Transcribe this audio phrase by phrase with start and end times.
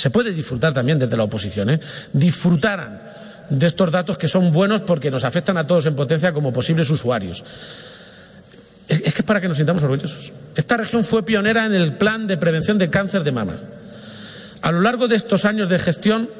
[0.00, 1.80] se puede disfrutar también desde la oposición, ¿eh?
[2.14, 3.02] disfrutaran
[3.50, 6.88] de estos datos que son buenos porque nos afectan a todos en potencia como posibles
[6.88, 7.44] usuarios.
[8.88, 10.32] Es, que es para que nos sintamos orgullosos.
[10.56, 13.60] Esta región fue pionera en el plan de prevención de cáncer de mama.
[14.62, 16.30] A lo largo de estos años de gestión,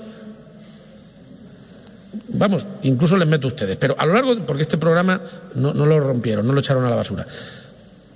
[2.28, 5.20] vamos, incluso les meto a ustedes, pero a lo largo, porque este programa
[5.54, 7.26] no, no lo rompieron, no lo echaron a la basura,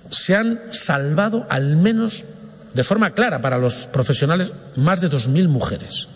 [0.08, 2.24] se han salvado al menos
[2.74, 6.08] de forma clara para los profesionales más de 2.000 mujeres.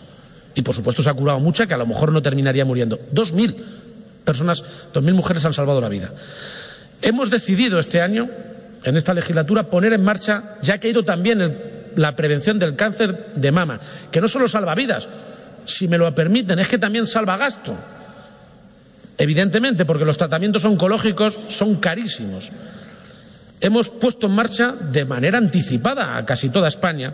[0.55, 2.99] Y por supuesto se ha curado mucha que a lo mejor no terminaría muriendo.
[3.13, 3.55] 2.000
[4.25, 6.13] personas, 2.000 mujeres han salvado la vida.
[7.01, 8.29] Hemos decidido este año,
[8.83, 13.31] en esta legislatura, poner en marcha, ya que ha ido también la prevención del cáncer
[13.35, 13.79] de mama,
[14.11, 15.07] que no solo salva vidas,
[15.65, 17.75] si me lo permiten, es que también salva gasto.
[19.17, 22.51] Evidentemente, porque los tratamientos oncológicos son carísimos.
[23.61, 27.13] Hemos puesto en marcha de manera anticipada a casi toda España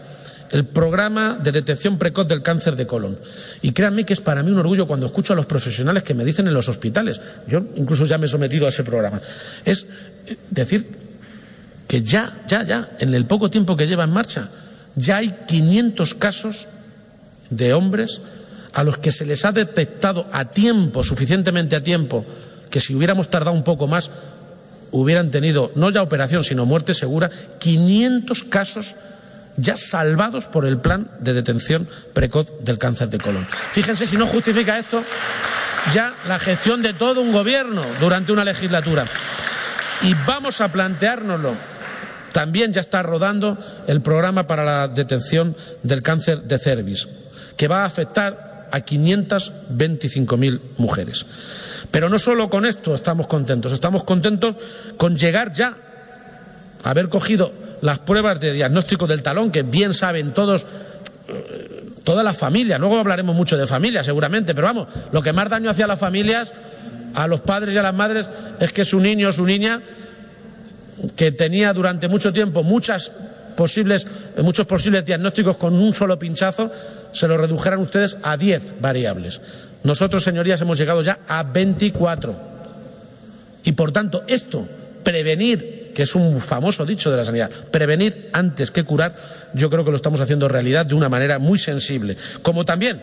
[0.51, 3.19] el programa de detección precoz del cáncer de colon.
[3.61, 6.23] Y créanme que es para mí un orgullo cuando escucho a los profesionales que me
[6.23, 9.19] dicen en los hospitales, yo incluso ya me he sometido a ese programa,
[9.65, 9.87] es
[10.49, 10.85] decir
[11.87, 14.49] que ya, ya, ya, en el poco tiempo que lleva en marcha,
[14.95, 16.67] ya hay 500 casos
[17.49, 18.21] de hombres
[18.73, 22.25] a los que se les ha detectado a tiempo, suficientemente a tiempo,
[22.69, 24.09] que si hubiéramos tardado un poco más,
[24.95, 27.29] hubieran tenido no ya operación, sino muerte segura,
[27.59, 28.95] 500 casos
[29.57, 33.45] ya salvados por el plan de detención precoz del cáncer de colon.
[33.71, 35.03] Fíjense si no justifica esto
[35.93, 39.05] ya la gestión de todo un gobierno durante una legislatura.
[40.01, 41.53] Y vamos a planteárnoslo.
[42.31, 43.57] También ya está rodando
[43.87, 47.07] el programa para la detención del cáncer de cervix,
[47.55, 51.25] que va a afectar a 525.000 mujeres.
[51.91, 54.55] Pero no solo con esto estamos contentos, estamos contentos
[54.97, 55.75] con llegar ya
[56.83, 60.65] a haber cogido las pruebas de diagnóstico del talón, que bien saben todos,
[62.03, 62.79] todas las familias.
[62.79, 65.99] Luego hablaremos mucho de familias, seguramente, pero vamos, lo que más daño hacía a las
[65.99, 66.53] familias,
[67.13, 69.81] a los padres y a las madres, es que su niño o su niña,
[71.15, 73.11] que tenía durante mucho tiempo muchas
[73.55, 74.05] posibles,
[74.37, 76.71] muchos posibles diagnósticos con un solo pinchazo,
[77.11, 79.41] se lo redujeran ustedes a 10 variables.
[79.83, 82.35] Nosotros, señorías, hemos llegado ya a 24.
[83.63, 84.67] Y por tanto, esto,
[85.03, 89.15] prevenir, que es un famoso dicho de la sanidad, prevenir antes que curar,
[89.53, 92.17] yo creo que lo estamos haciendo realidad de una manera muy sensible.
[92.41, 93.01] Como también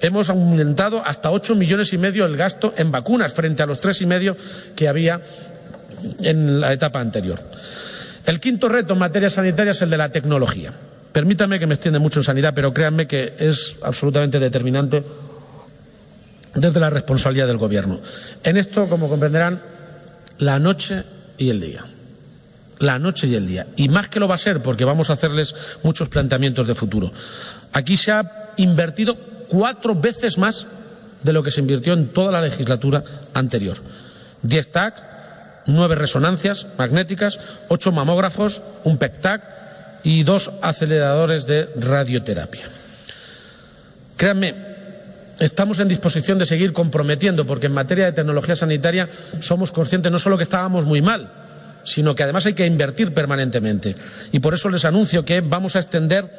[0.00, 4.00] hemos aumentado hasta ocho millones y medio el gasto en vacunas frente a los tres
[4.00, 4.36] y medio
[4.74, 5.20] que había
[6.20, 7.38] en la etapa anterior.
[8.26, 10.72] El quinto reto en materia sanitaria es el de la tecnología.
[11.12, 15.02] Permítanme que me extiende mucho en sanidad, pero créanme que es absolutamente determinante
[16.54, 18.00] desde la responsabilidad del Gobierno.
[18.44, 19.60] En esto, como comprenderán,
[20.38, 21.02] la noche
[21.38, 21.84] y el día.
[22.78, 23.66] La noche y el día.
[23.76, 27.12] Y más que lo va a ser, porque vamos a hacerles muchos planteamientos de futuro.
[27.72, 29.16] Aquí se ha invertido
[29.48, 30.66] cuatro veces más
[31.22, 33.04] de lo que se invirtió en toda la legislatura
[33.34, 33.76] anterior.
[34.42, 35.11] Diez TAC,
[35.66, 39.42] nueve resonancias magnéticas, ocho mamógrafos, un PECTAC
[40.02, 42.66] y dos aceleradores de radioterapia.
[44.16, 44.54] Créanme,
[45.38, 49.08] estamos en disposición de seguir comprometiendo, porque en materia de tecnología sanitaria
[49.40, 51.30] somos conscientes no solo que estábamos muy mal,
[51.84, 53.96] sino que además hay que invertir permanentemente.
[54.30, 56.32] Y por eso les anuncio que vamos a extender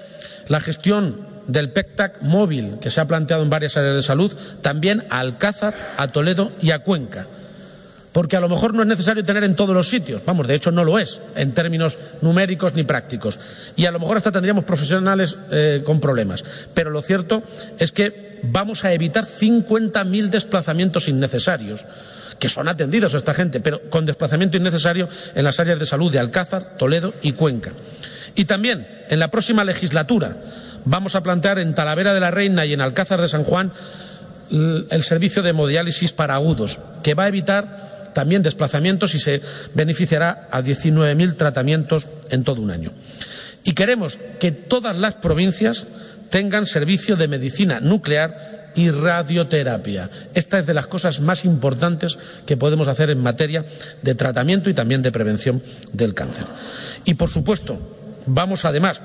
[0.47, 5.05] la gestión del PECTAC móvil, que se ha planteado en varias áreas de salud, también
[5.09, 7.27] a Alcázar, a Toledo y a Cuenca.
[8.13, 10.71] Porque a lo mejor no es necesario tener en todos los sitios, vamos, de hecho
[10.71, 13.39] no lo es, en términos numéricos ni prácticos.
[13.75, 16.43] Y a lo mejor hasta tendríamos profesionales eh, con problemas.
[16.73, 17.41] Pero lo cierto
[17.79, 21.85] es que vamos a evitar 50.000 desplazamientos innecesarios
[22.37, 26.11] que son atendidos a esta gente, pero con desplazamiento innecesario en las áreas de salud
[26.11, 27.71] de Alcázar, Toledo y Cuenca.
[28.35, 30.37] Y también en la próxima legislatura
[30.85, 33.71] vamos a plantear en Talavera de la Reina y en Alcázar de San Juan
[34.49, 39.41] el servicio de hemodiálisis para agudos, que va a evitar también desplazamientos y se
[39.73, 42.91] beneficiará a 19.000 tratamientos en todo un año.
[43.63, 45.87] Y queremos que todas las provincias
[46.29, 50.09] tengan servicio de medicina nuclear y radioterapia.
[50.33, 53.65] Esta es de las cosas más importantes que podemos hacer en materia
[54.01, 55.61] de tratamiento y también de prevención
[55.91, 56.45] del cáncer.
[57.05, 57.79] Y, por supuesto,
[58.25, 59.01] vamos además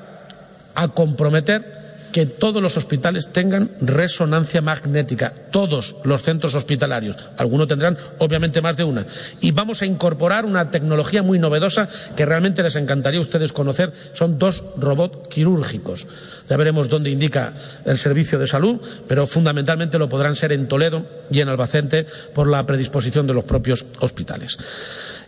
[0.74, 1.77] a comprometer
[2.12, 7.16] que todos los hospitales tengan resonancia magnética, todos los centros hospitalarios.
[7.36, 9.06] Algunos tendrán, obviamente, más de una.
[9.40, 13.92] Y vamos a incorporar una tecnología muy novedosa que realmente les encantaría a ustedes conocer.
[14.14, 16.06] Son dos robots quirúrgicos.
[16.48, 17.52] Ya veremos dónde indica
[17.84, 22.48] el servicio de salud, pero fundamentalmente lo podrán ser en Toledo y en Albacete por
[22.48, 24.56] la predisposición de los propios hospitales.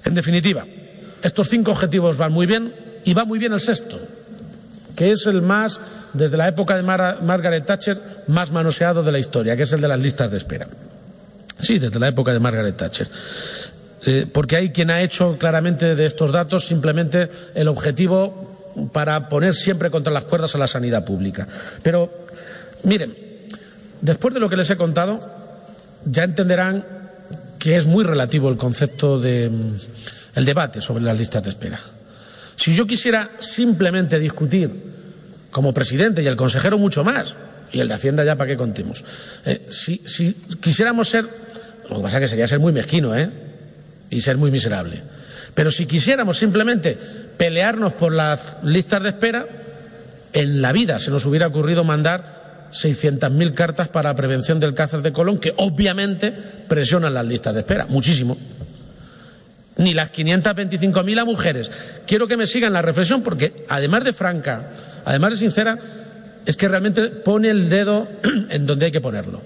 [0.05, 0.67] En definitiva,
[1.23, 2.75] estos cinco objetivos van muy bien
[3.05, 3.99] y va muy bien el sexto
[5.01, 5.81] que es el más,
[6.13, 9.89] desde la época de Margaret Thatcher, más manoseado de la historia, que es el de
[9.89, 10.69] las listas de espera.
[11.59, 13.09] Sí, desde la época de Margaret Thatcher.
[14.05, 19.55] Eh, porque hay quien ha hecho claramente de estos datos simplemente el objetivo para poner
[19.55, 21.49] siempre contra las cuerdas a la sanidad pública.
[21.83, 22.13] Pero,
[22.83, 23.17] miren,
[24.03, 25.19] después de lo que les he contado,
[26.05, 26.85] ya entenderán
[27.59, 29.75] que es muy relativo el concepto de mm,
[30.35, 31.81] el debate sobre las listas de espera.
[32.61, 34.71] Si yo quisiera simplemente discutir
[35.51, 37.35] como presidente y el consejero mucho más,
[37.73, 39.03] y el de Hacienda ya para qué contemos,
[39.47, 41.25] eh, si, si, quisiéramos ser,
[41.89, 43.31] lo que pasa es que sería ser muy mezquino, ¿eh?
[44.11, 45.03] y ser muy miserable.
[45.55, 46.99] Pero si quisiéramos simplemente
[47.39, 49.47] pelearnos por las listas de espera,
[50.35, 55.13] en la vida se nos hubiera ocurrido mandar 600.000 cartas para prevención del cáncer de
[55.13, 56.31] colon, que obviamente
[56.69, 58.37] presionan las listas de espera, muchísimo.
[59.77, 61.71] Ni las 525.000 a mujeres.
[62.07, 64.69] Quiero que me sigan la reflexión porque, además de franca,
[65.05, 65.79] además de sincera,
[66.45, 68.09] es que realmente pone el dedo
[68.51, 69.43] en donde hay que ponerlo.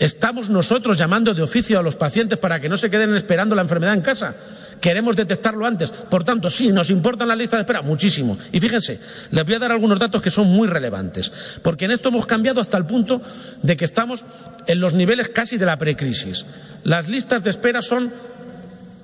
[0.00, 3.60] Estamos nosotros llamando de oficio a los pacientes para que no se queden esperando la
[3.60, 4.34] enfermedad en casa.
[4.80, 5.90] Queremos detectarlo antes.
[5.90, 8.38] Por tanto, sí, nos importan las listas de espera muchísimo.
[8.50, 8.98] Y fíjense,
[9.30, 11.30] les voy a dar algunos datos que son muy relevantes.
[11.60, 13.20] Porque en esto hemos cambiado hasta el punto
[13.60, 14.24] de que estamos
[14.66, 16.46] en los niveles casi de la precrisis.
[16.82, 18.10] Las listas de espera son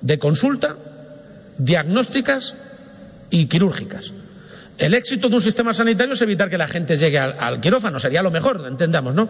[0.01, 0.75] de consulta,
[1.57, 2.55] diagnósticas
[3.29, 4.13] y quirúrgicas.
[4.77, 8.21] El éxito de un sistema sanitario es evitar que la gente llegue al, quirófano, sería
[8.21, 9.27] lo mejor, entendamos, ¿no?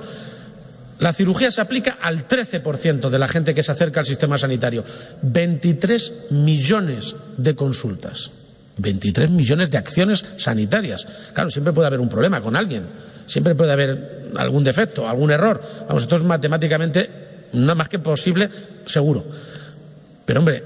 [0.99, 4.83] La cirugía se aplica al 13% de la gente que se acerca al sistema sanitario.
[5.21, 8.31] 23 millones de consultas.
[8.77, 11.07] 23 millones de acciones sanitarias.
[11.33, 12.83] Claro, siempre puede haber un problema con alguien.
[13.27, 15.61] Siempre puede haber algún defecto, algún error.
[15.87, 17.09] Vamos, esto es matemáticamente
[17.53, 18.49] nada más que posible,
[18.85, 19.23] seguro.
[20.27, 20.61] Pero, hombre,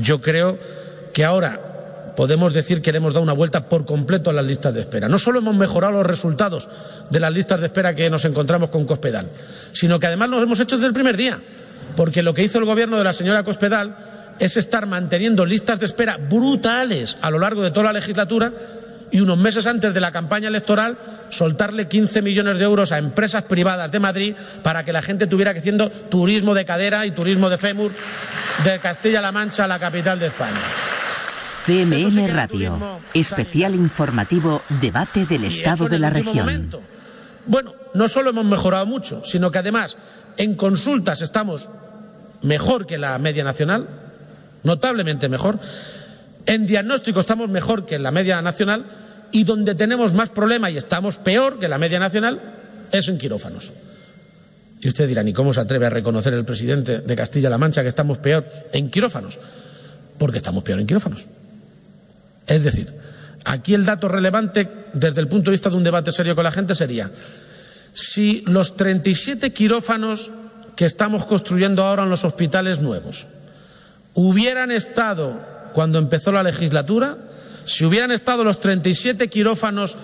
[0.00, 0.58] yo creo
[1.12, 4.72] que ahora podemos decir que le hemos dado una vuelta por completo a las listas
[4.72, 5.08] de espera.
[5.08, 6.68] No solo hemos mejorado los resultados
[7.10, 9.26] de las listas de espera que nos encontramos con Cospedal,
[9.72, 11.40] sino que además lo hemos hecho desde el primer día,
[11.96, 13.96] porque lo que hizo el gobierno de la señora Cospedal
[14.38, 18.52] es estar manteniendo listas de espera brutales a lo largo de toda la legislatura
[19.10, 20.98] y unos meses antes de la campaña electoral
[21.30, 25.52] soltarle 15 millones de euros a empresas privadas de Madrid para que la gente tuviera
[25.52, 27.92] que haciendo turismo de cadera y turismo de fémur
[28.64, 30.60] de Castilla-La Mancha, la capital de España.
[31.66, 36.70] CMM Radio, especial informativo debate del estado de la región.
[37.46, 39.96] Bueno, no solo hemos mejorado mucho, sino que además
[40.36, 41.68] en consultas estamos
[42.42, 43.88] mejor que la media nacional,
[44.62, 45.58] notablemente mejor.
[46.46, 48.86] En diagnóstico estamos mejor que la media nacional
[49.32, 52.40] y donde tenemos más problema y estamos peor que la media nacional
[52.92, 53.72] es en quirófanos.
[54.80, 57.88] Y usted dirá, ¿y cómo se atreve a reconocer el presidente de Castilla-La Mancha que
[57.88, 59.38] estamos peor en quirófanos?
[60.18, 61.26] Porque estamos peor en quirófanos.
[62.46, 62.92] Es decir,
[63.44, 66.52] aquí el dato relevante desde el punto de vista de un debate serio con la
[66.52, 67.10] gente sería
[67.92, 70.30] si los 37 quirófanos
[70.76, 73.26] que estamos construyendo ahora en los hospitales nuevos
[74.14, 77.18] hubieran estado cuando empezó la legislatura,
[77.66, 79.94] si hubieran estado los 37 quirófanos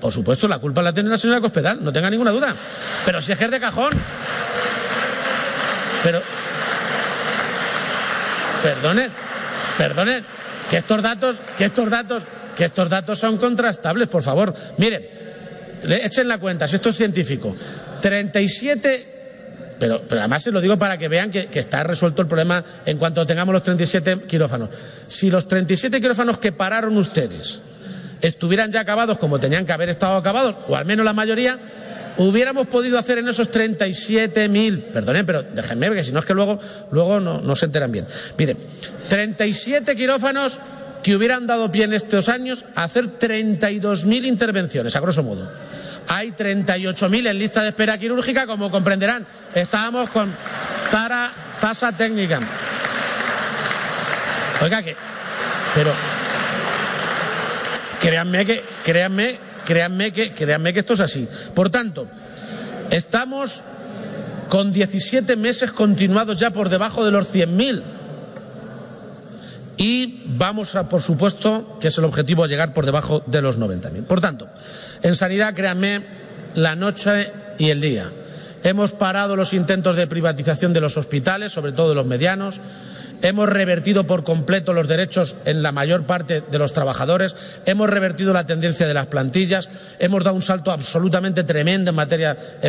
[0.00, 2.54] por supuesto, la culpa la tiene la señora Cospedal, no tenga ninguna duda.
[3.04, 3.92] Pero si es que es de cajón.
[6.02, 6.22] Pero.
[8.62, 9.10] Perdone,
[9.76, 10.22] perdone,
[10.70, 12.22] que estos datos, que estos datos,
[12.56, 14.54] que estos datos son contrastables, por favor.
[14.78, 15.06] Miren,
[15.82, 17.54] echen la cuenta, si esto es científico.
[18.00, 19.17] 37
[19.78, 22.98] pero, pero, además se lo digo para que vean que, está resuelto el problema en
[22.98, 24.70] cuanto tengamos los 37 quirófanos.
[25.08, 27.60] Si los 37 quirófanos que pararon ustedes
[28.20, 31.58] estuvieran ya acabados como tenían que haber estado acabados, o al menos la mayoría,
[32.18, 36.58] hubiéramos podido hacer en esos 37.000, perdonen, pero déjenme, porque si no es que luego,
[36.90, 38.06] luego no, no se enteran bien.
[38.36, 38.56] Miren,
[39.08, 40.60] 37 quirófanos
[41.02, 45.48] que hubieran dado pie en estos años a hacer 32.000 intervenciones, a grosso modo.
[46.08, 49.26] Hay 38.000 en lista de espera quirúrgica, como comprenderán.
[49.54, 50.32] Estábamos con
[50.90, 52.40] tara, tasa técnica.
[54.60, 54.96] Oiga que,
[55.74, 55.92] pero
[58.00, 61.28] créanme que, créanme, créanme que, créanme que esto es así.
[61.54, 62.08] Por tanto,
[62.90, 63.62] estamos
[64.48, 67.97] con 17 meses continuados ya por debajo de los 100.000
[69.78, 74.04] y vamos a, por supuesto, que es el objetivo llegar por debajo de los 90.000.
[74.04, 74.48] Por tanto,
[75.02, 76.02] en sanidad, créanme,
[76.54, 78.10] la noche y el día.
[78.64, 82.60] Hemos parado los intentos de privatización de los hospitales, sobre todo de los medianos.
[83.22, 87.60] Hemos revertido por completo los derechos en la mayor parte de los trabajadores.
[87.66, 89.68] Hemos revertido la tendencia de las plantillas.
[89.98, 91.96] Hemos dado un salto absolutamente tremendo en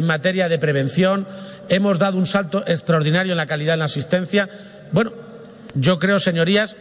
[0.06, 1.28] materia, de prevención.
[1.70, 4.50] Hemos dado un salto extraordinario en la calidad en la asistencia.
[4.92, 5.14] Bueno,
[5.76, 6.78] yo creo, señorías,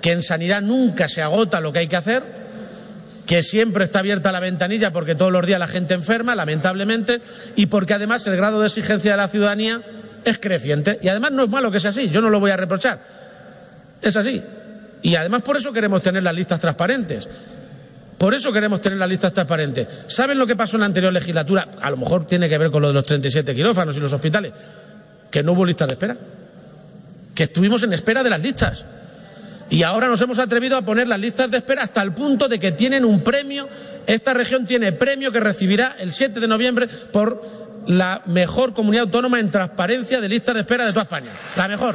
[0.00, 2.22] que en sanidad nunca se agota lo que hay que hacer,
[3.26, 7.20] que siempre está abierta la ventanilla porque todos los días la gente enferma, lamentablemente,
[7.56, 9.82] y porque además el grado de exigencia de la ciudadanía
[10.24, 10.98] es creciente.
[11.02, 12.98] Y además no es malo que sea así, yo no lo voy a reprochar.
[14.02, 14.42] Es así.
[15.02, 17.28] Y además por eso queremos tener las listas transparentes.
[18.18, 19.86] Por eso queremos tener las listas transparentes.
[20.08, 21.68] ¿Saben lo que pasó en la anterior legislatura?
[21.80, 24.52] A lo mejor tiene que ver con lo de los 37 quirófanos y los hospitales.
[25.30, 26.16] Que no hubo listas de espera.
[27.34, 28.84] Que estuvimos en espera de las listas.
[29.70, 32.58] Y ahora nos hemos atrevido a poner las listas de espera hasta el punto de
[32.58, 33.68] que tienen un premio.
[34.06, 37.40] Esta región tiene premio que recibirá el 7 de noviembre por
[37.86, 41.30] la mejor comunidad autónoma en transparencia de listas de espera de toda España.
[41.56, 41.94] La mejor.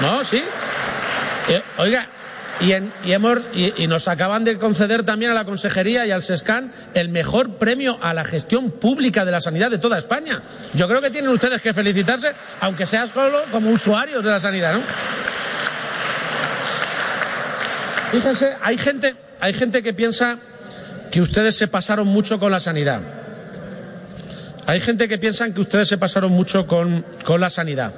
[0.00, 0.22] ¿No?
[0.24, 0.42] ¿Sí?
[1.48, 2.06] Eh, oiga,
[2.60, 2.72] y,
[3.12, 7.56] hemos, y, nos acaban de conceder también a la Consejería y al SESCAN el mejor
[7.56, 10.40] premio a la gestión pública de la sanidad de toda España.
[10.74, 14.74] Yo creo que tienen ustedes que felicitarse, aunque sea solo como usuarios de la sanidad,
[14.74, 14.80] ¿no?
[18.10, 20.38] Fíjense, hay gente, hay gente que piensa
[21.10, 23.00] que ustedes se pasaron mucho con la sanidad.
[24.66, 27.92] Hay gente que piensa que ustedes se pasaron mucho con, con la sanidad.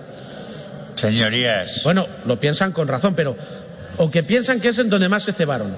[0.97, 1.83] Señorías.
[1.85, 3.37] Bueno, lo piensan con razón, pero
[3.99, 5.75] o que piensan que es en donde más se cebaron.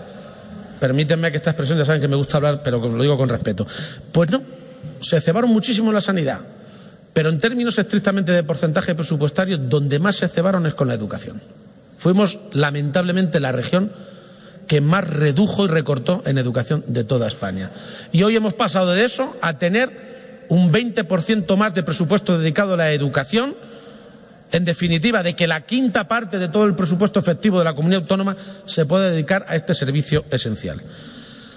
[0.78, 3.66] Permítanme que esta expresión ya saben que me gusta hablar, pero lo digo con respeto.
[4.12, 4.42] Pues no,
[5.00, 6.40] se cebaron muchísimo en la sanidad,
[7.12, 11.40] pero en términos estrictamente de porcentaje presupuestario, donde más se cebaron es con la educación.
[11.98, 13.92] Fuimos, lamentablemente, la región
[14.66, 17.70] que más redujo y recortó en educación de toda España.
[18.12, 22.76] Y hoy hemos pasado de eso a tener un 20% más de presupuesto dedicado a
[22.76, 23.56] la educación
[24.52, 28.02] en definitiva, de que la quinta parte de todo el presupuesto efectivo de la comunidad
[28.02, 30.80] autónoma se puede dedicar a este servicio esencial.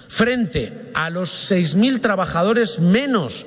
[0.08, 3.46] Frente a los 6.000 trabajadores menos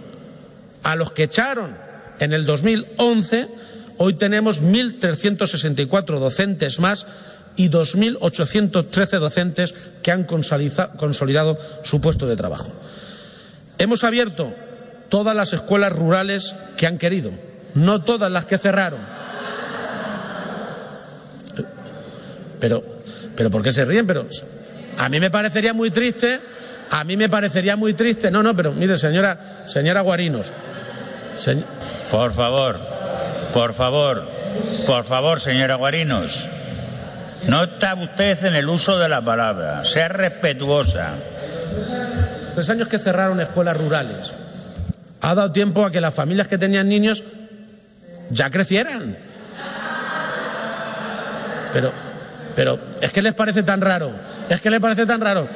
[0.83, 1.77] a los que echaron
[2.19, 3.47] en el 2011,
[3.97, 7.07] hoy tenemos 1.364 docentes más
[7.55, 12.71] y 2.813 docentes que han consolidado su puesto de trabajo.
[13.77, 14.53] Hemos abierto
[15.09, 17.31] todas las escuelas rurales que han querido,
[17.75, 19.16] no todas las que cerraron
[22.59, 22.83] Pero,
[23.35, 24.07] pero ¿por qué se ríen?
[24.07, 24.27] Pero
[24.97, 26.39] a mí me parecería muy triste,
[26.89, 28.31] a mí me parecería muy triste.
[28.31, 30.51] No, no, pero mire, señora, señora Guarinos.
[32.09, 32.79] Por favor,
[33.53, 34.27] por favor,
[34.87, 36.47] por favor, señora Guarinos.
[37.47, 39.85] No está usted en el uso de la palabra.
[39.85, 41.13] Sea respetuosa.
[42.55, 44.33] Tres años que cerraron escuelas rurales.
[45.21, 47.23] Ha dado tiempo a que las familias que tenían niños
[48.31, 49.17] ya crecieran.
[51.71, 51.91] Pero
[52.57, 54.09] pero es que les parece tan raro,
[54.49, 55.47] es que les parece tan raro.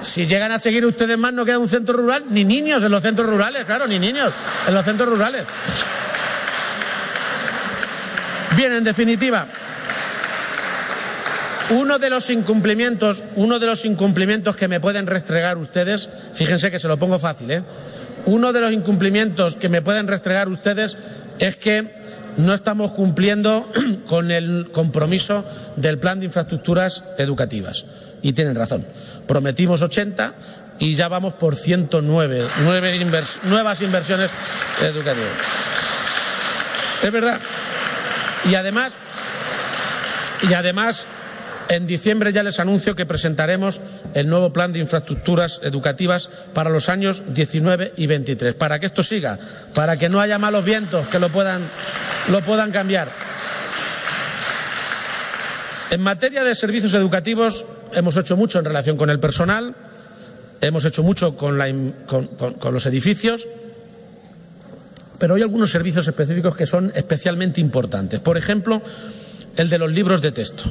[0.00, 3.02] Si llegan a seguir ustedes más, no queda un centro rural, ni niños en los
[3.02, 4.32] centros rurales, claro, ni niños
[4.66, 5.42] en los centros rurales.
[8.56, 9.46] Bien, en definitiva,
[11.68, 16.80] uno de los incumplimientos, uno de los incumplimientos que me pueden restregar ustedes, fíjense que
[16.80, 17.62] se lo pongo fácil, ¿eh?
[18.24, 20.96] Uno de los incumplimientos que me pueden restregar ustedes
[21.38, 22.01] es que
[22.36, 23.70] no estamos cumpliendo
[24.08, 25.44] con el compromiso
[25.76, 27.84] del plan de infraestructuras educativas.
[28.22, 28.86] Y tienen razón.
[29.26, 30.34] Prometimos 80
[30.78, 32.44] y ya vamos por 109
[33.44, 34.30] nuevas inversiones
[34.80, 35.30] educativas.
[37.02, 37.40] Es verdad.
[38.48, 38.94] Y además,
[40.48, 41.06] y además,
[41.68, 43.80] en diciembre ya les anuncio que presentaremos
[44.14, 49.02] el nuevo plan de infraestructuras educativas para los años 19 y 23, para que esto
[49.02, 49.38] siga,
[49.74, 51.62] para que no haya malos vientos que lo puedan,
[52.30, 53.08] lo puedan cambiar.
[55.90, 59.74] En materia de servicios educativos hemos hecho mucho en relación con el personal,
[60.60, 61.58] hemos hecho mucho con,
[62.06, 63.46] con los edificios,
[65.18, 68.20] pero hay algunos servicios específicos que son especialmente importantes.
[68.20, 68.82] Por ejemplo,
[69.56, 70.64] el de los libros de texto.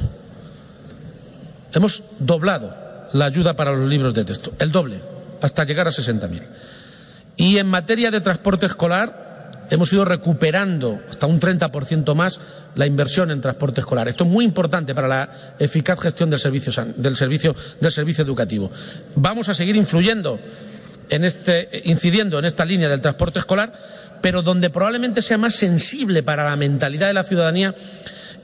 [1.74, 2.74] Hemos doblado
[3.12, 5.00] la ayuda para los libros de texto, el doble,
[5.40, 6.42] hasta llegar a 60.000.
[7.36, 12.38] Y en materia de transporte escolar, hemos ido recuperando hasta un 30% más
[12.74, 14.08] la inversión en transporte escolar.
[14.08, 18.70] Esto es muy importante para la eficaz gestión del servicio, educativo.
[19.16, 20.38] Vamos a seguir influyendo
[21.08, 23.72] en este, incidiendo en esta línea del transporte escolar,
[24.20, 27.74] pero donde probablemente sea más sensible para la mentalidad de la ciudadanía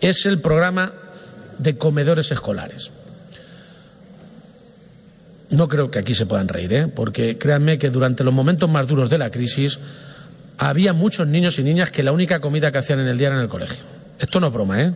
[0.00, 0.92] es el programa
[1.58, 2.90] de comedores escolares.
[5.50, 6.88] No creo que aquí se puedan reír, ¿eh?
[6.88, 9.78] porque créanme que durante los momentos más duros de la crisis
[10.58, 13.36] había muchos niños y niñas que la única comida que hacían en el día era
[13.36, 13.82] en el colegio.
[14.18, 14.94] Esto no es broma, ¿eh?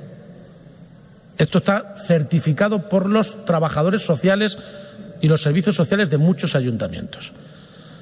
[1.38, 4.58] Esto está certificado por los trabajadores sociales
[5.20, 7.32] y los servicios sociales de muchos ayuntamientos.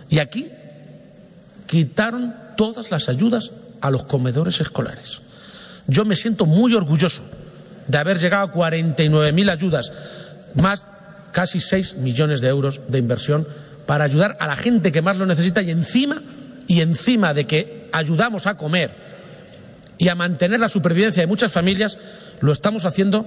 [0.09, 0.51] Y aquí
[1.67, 5.21] quitaron todas las ayudas a los comedores escolares.
[5.87, 7.23] Yo me siento muy orgulloso
[7.87, 9.93] de haber llegado a 49.000 ayudas,
[10.61, 10.87] más
[11.33, 13.47] casi 6 millones de euros de inversión
[13.87, 16.23] para ayudar a la gente que más lo necesita y encima,
[16.67, 18.95] y encima de que ayudamos a comer
[19.99, 21.99] y a mantener la supervivencia de muchas familias,
[22.41, 23.27] lo estamos haciendo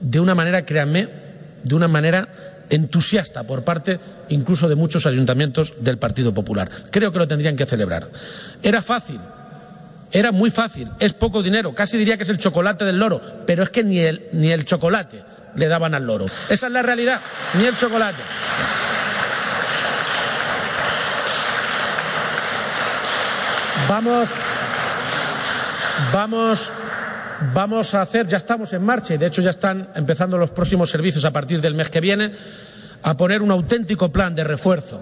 [0.00, 1.08] de una manera, créanme,
[1.62, 2.28] de una manera
[2.70, 6.68] entusiasta por parte incluso de muchos ayuntamientos del Partido Popular.
[6.90, 8.10] Creo que lo tendrían que celebrar.
[8.62, 9.20] Era fácil,
[10.12, 13.62] era muy fácil, es poco dinero, casi diría que es el chocolate del loro, pero
[13.62, 15.22] es que ni el, ni el chocolate
[15.56, 16.26] le daban al loro.
[16.48, 17.20] Esa es la realidad,
[17.54, 18.22] ni el chocolate.
[23.88, 24.30] Vamos,
[26.12, 26.70] vamos,
[27.52, 30.90] vamos a hacer, ya estamos en marcha y de hecho ya están empezando los próximos
[30.90, 32.32] servicios a partir del mes que viene,
[33.02, 35.00] a poner un auténtico plan de refuerzo.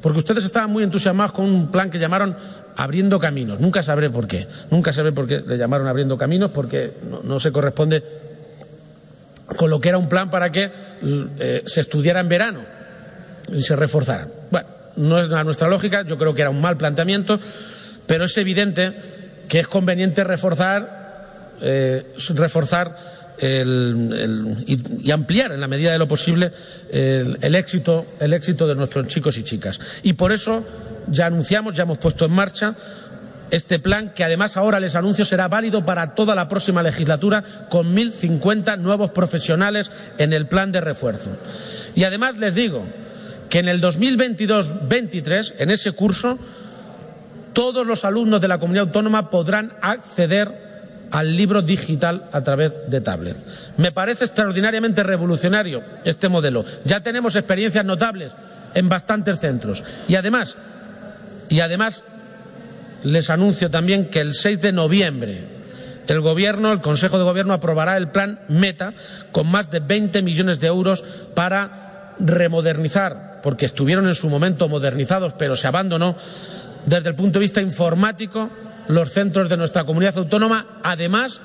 [0.00, 2.36] Porque ustedes estaban muy entusiasmados con un plan que llamaron
[2.76, 3.60] Abriendo Caminos.
[3.60, 4.46] Nunca sabré por qué.
[4.70, 8.25] Nunca sabré por qué le llamaron Abriendo Caminos, porque no, no se corresponde
[9.46, 10.70] con lo que era un plan para que
[11.38, 12.60] eh, se estudiara en verano
[13.52, 14.28] y se reforzaran.
[14.50, 17.38] Bueno, no es nuestra lógica, yo creo que era un mal planteamiento,
[18.06, 18.94] pero es evidente
[19.48, 26.52] que es conveniente reforzar, eh, reforzar y, ampliar en la medida de lo posible
[26.90, 29.78] el, el, éxito, el éxito de nuestros chicos y chicas.
[30.02, 30.64] Y por eso
[31.08, 32.74] ya anunciamos, ya hemos puesto en marcha
[33.50, 37.94] este plan, que además ahora les anuncio será válido para toda la próxima legislatura, con
[37.94, 41.30] 1.050 nuevos profesionales en el plan de refuerzo.
[41.94, 42.84] Y además les digo
[43.48, 46.38] que en el 2022-23, en ese curso,
[47.52, 50.66] todos los alumnos de la comunidad autónoma podrán acceder
[51.10, 53.36] al libro digital a través de tablet.
[53.76, 56.64] Me parece extraordinariamente revolucionario este modelo.
[56.84, 58.32] Ya tenemos experiencias notables
[58.74, 59.82] en bastantes centros.
[60.08, 60.56] Y además,
[61.48, 62.04] y además
[63.04, 65.56] les anuncio también que el 6 de noviembre
[66.06, 68.94] el Gobierno, el Consejo de Gobierno, aprobará el plan Meta
[69.32, 75.34] con más de 20 millones de euros para remodernizar, porque estuvieron en su momento modernizados,
[75.34, 76.16] pero se abandonó
[76.86, 78.50] desde el punto de vista informático
[78.88, 81.40] los centros de nuestra comunidad autónoma, además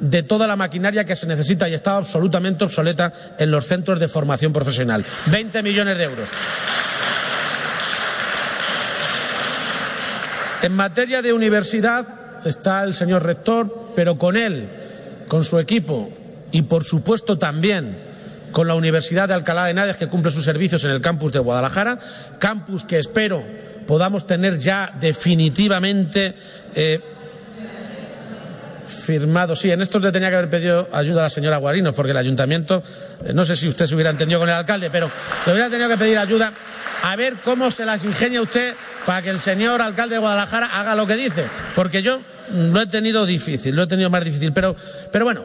[0.00, 4.08] de toda la maquinaria que se necesita y está absolutamente obsoleta en los centros de
[4.08, 5.04] formación profesional.
[5.26, 6.30] 20 millones de euros.
[10.66, 12.04] En materia de universidad
[12.44, 14.68] está el señor rector, pero con él,
[15.28, 16.10] con su equipo
[16.50, 17.96] y, por supuesto, también
[18.50, 21.38] con la Universidad de Alcalá de Henares, que cumple sus servicios en el campus de
[21.38, 22.00] Guadalajara,
[22.40, 23.44] campus que espero
[23.86, 26.34] podamos tener ya definitivamente
[26.74, 27.00] eh,
[28.88, 29.54] firmado.
[29.54, 32.18] Sí, en estos le tenía que haber pedido ayuda a la señora Guarinos, porque el
[32.18, 32.82] ayuntamiento,
[33.24, 35.08] eh, no sé si usted se hubiera entendido con el alcalde, pero
[35.46, 36.52] le hubiera tenido que pedir ayuda
[37.06, 40.96] a ver cómo se las ingenia usted para que el señor alcalde de Guadalajara haga
[40.96, 41.44] lo que dice.
[41.76, 42.20] Porque yo
[42.52, 44.52] lo he tenido difícil, lo he tenido más difícil.
[44.52, 44.74] Pero,
[45.12, 45.44] pero bueno,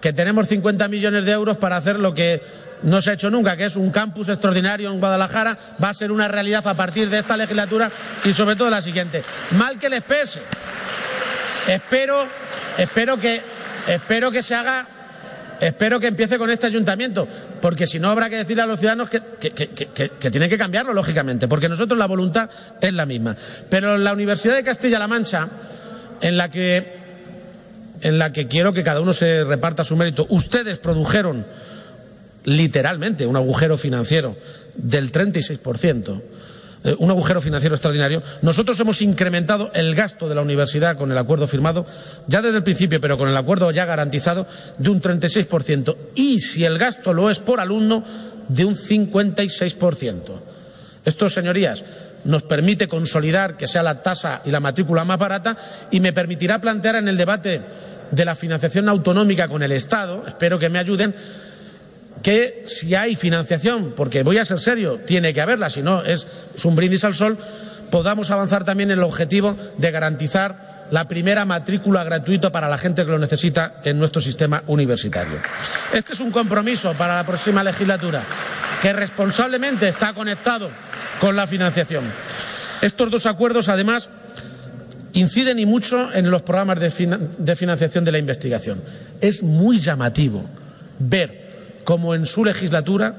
[0.00, 2.42] que tenemos 50 millones de euros para hacer lo que
[2.82, 6.10] no se ha hecho nunca, que es un campus extraordinario en Guadalajara, va a ser
[6.10, 7.88] una realidad a partir de esta legislatura
[8.24, 9.22] y sobre todo la siguiente.
[9.52, 10.42] Mal que les pese.
[11.68, 12.26] Espero,
[12.76, 13.40] espero que,
[13.86, 14.88] espero que se haga
[15.62, 17.28] Espero que empiece con este ayuntamiento,
[17.60, 20.92] porque si no habrá que decirle a los ciudadanos que, que, que, tienen que cambiarlo,
[20.92, 23.36] lógicamente, porque nosotros la voluntad es la misma.
[23.70, 25.48] Pero la Universidad de Castilla-La Mancha,
[26.20, 27.00] en la que
[28.00, 30.26] en la que quiero que cada uno se reparta su mérito.
[30.30, 31.46] Ustedes produjeron
[32.42, 34.36] literalmente un agujero financiero
[34.74, 36.22] del 36%,
[36.84, 38.22] eh, un agujero financiero extraordinario.
[38.42, 41.86] Nosotros hemos incrementado el gasto de la universidad con el acuerdo firmado
[42.26, 44.46] ya desde el principio, pero con el acuerdo ya garantizado
[44.78, 45.96] de un 36%.
[46.14, 48.04] Y si el gasto lo es por alumno,
[48.48, 50.20] de un 56%.
[51.04, 51.84] Esto, señorías,
[52.24, 55.56] nos permite consolidar que sea la tasa y la matrícula más barata
[55.90, 57.60] y me permitirá plantear en el debate
[58.10, 61.14] de la financiación autonómica con el Estado, espero que me ayuden,
[62.22, 66.26] que si hay financiación, porque voy a ser serio, tiene que haberla, si no es,
[66.54, 67.36] es un brindis al sol,
[67.90, 73.04] podamos avanzar también en el objetivo de garantizar la primera matrícula gratuita para la gente
[73.04, 75.38] que lo necesita en nuestro sistema universitario.
[75.92, 78.22] Este es un compromiso para la próxima legislatura
[78.80, 80.70] que responsablemente está conectado
[81.20, 82.04] con la financiación.
[82.80, 84.10] Estos dos acuerdos, además,
[85.12, 88.82] inciden y mucho en los programas de, de financiación de la investigación.
[89.20, 90.44] Es muy llamativo
[90.98, 91.41] ver
[91.84, 93.14] cómo en su legislatura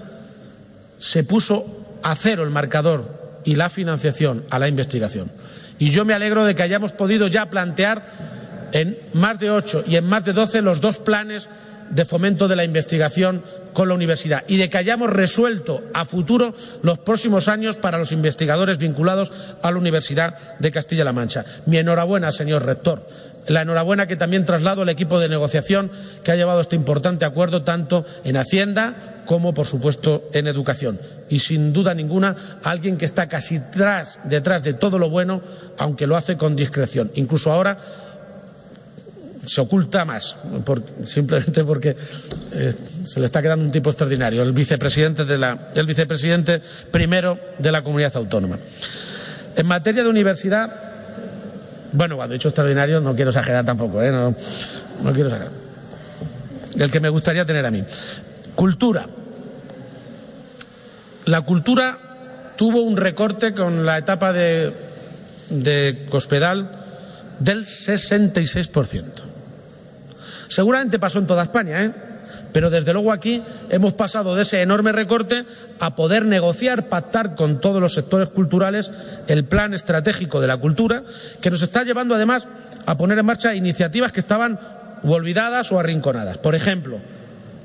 [0.98, 1.66] se puso
[2.02, 5.32] a cero el marcador y la financiación a la investigación.
[5.80, 8.04] Y yo me alegro de que hayamos podido ya plantear
[8.72, 11.50] en más de ocho y en más de doce los dos planes
[11.90, 16.54] de fomento de la investigación con la universidad y de que hayamos resuelto a futuro
[16.82, 21.46] los próximos años para los investigadores vinculados a la Universidad de Castilla-La Mancha.
[21.66, 23.08] Mi enhorabuena, señor rector.
[23.48, 25.92] La enhorabuena que también traslado al equipo de negociación
[26.24, 31.00] que ha llevado este importante acuerdo tanto en Hacienda como, por supuesto, en educación.
[31.30, 33.60] Y, sin duda ninguna, alguien que está casi
[34.26, 35.42] detrás de todo lo bueno,
[35.78, 37.12] aunque lo hace con discreción.
[37.16, 37.78] Incluso ahora
[39.46, 40.36] se oculta más,
[41.04, 41.96] simplemente porque
[42.52, 47.82] eh, se le está quedando un tipo extraordinario, el vicepresidente, el vicepresidente primero de la
[47.82, 48.58] comunidad autónoma.
[49.56, 50.93] En materia de universidad,
[51.94, 54.12] bueno, cuando he dicho extraordinario no quiero exagerar tampoco, ¿eh?
[54.12, 54.36] no,
[55.04, 55.52] no quiero exagerar.
[56.78, 57.84] El que me gustaría tener a mí.
[58.56, 59.08] Cultura.
[61.26, 64.74] La cultura tuvo un recorte con la etapa de,
[65.50, 66.70] de Cospedal
[67.40, 69.04] del 66%.
[70.48, 71.94] Seguramente pasó en toda España, ¿eh?
[72.54, 75.46] Pero desde luego aquí hemos pasado de ese enorme recorte
[75.80, 78.92] a poder negociar, pactar con todos los sectores culturales
[79.28, 81.04] el plan estratégico de la cultura,
[81.42, 82.48] que nos está llevando además
[82.86, 84.60] a poner en marcha iniciativas que estaban
[85.04, 86.38] olvidadas o arrinconadas.
[86.38, 87.00] Por ejemplo,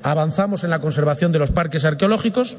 [0.03, 2.57] avanzamos en la conservación de los parques arqueológicos,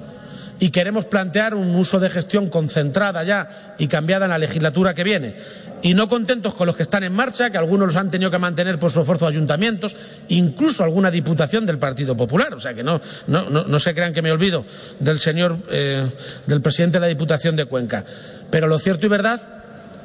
[0.59, 5.03] y queremos plantear un uso de gestión concentrada ya y cambiada en la legislatura que
[5.03, 5.35] viene.
[5.81, 8.37] Y no contentos con los que están en marcha, que algunos los han tenido que
[8.37, 9.95] mantener por su esfuerzo ayuntamientos,
[10.27, 12.53] incluso alguna diputación del Partido Popular.
[12.53, 14.65] O sea que no, no, no, se crean que me olvido
[14.99, 16.05] del señor, eh,
[16.47, 18.03] del presidente de la Diputación de Cuenca.
[18.49, 19.41] Pero lo cierto y verdad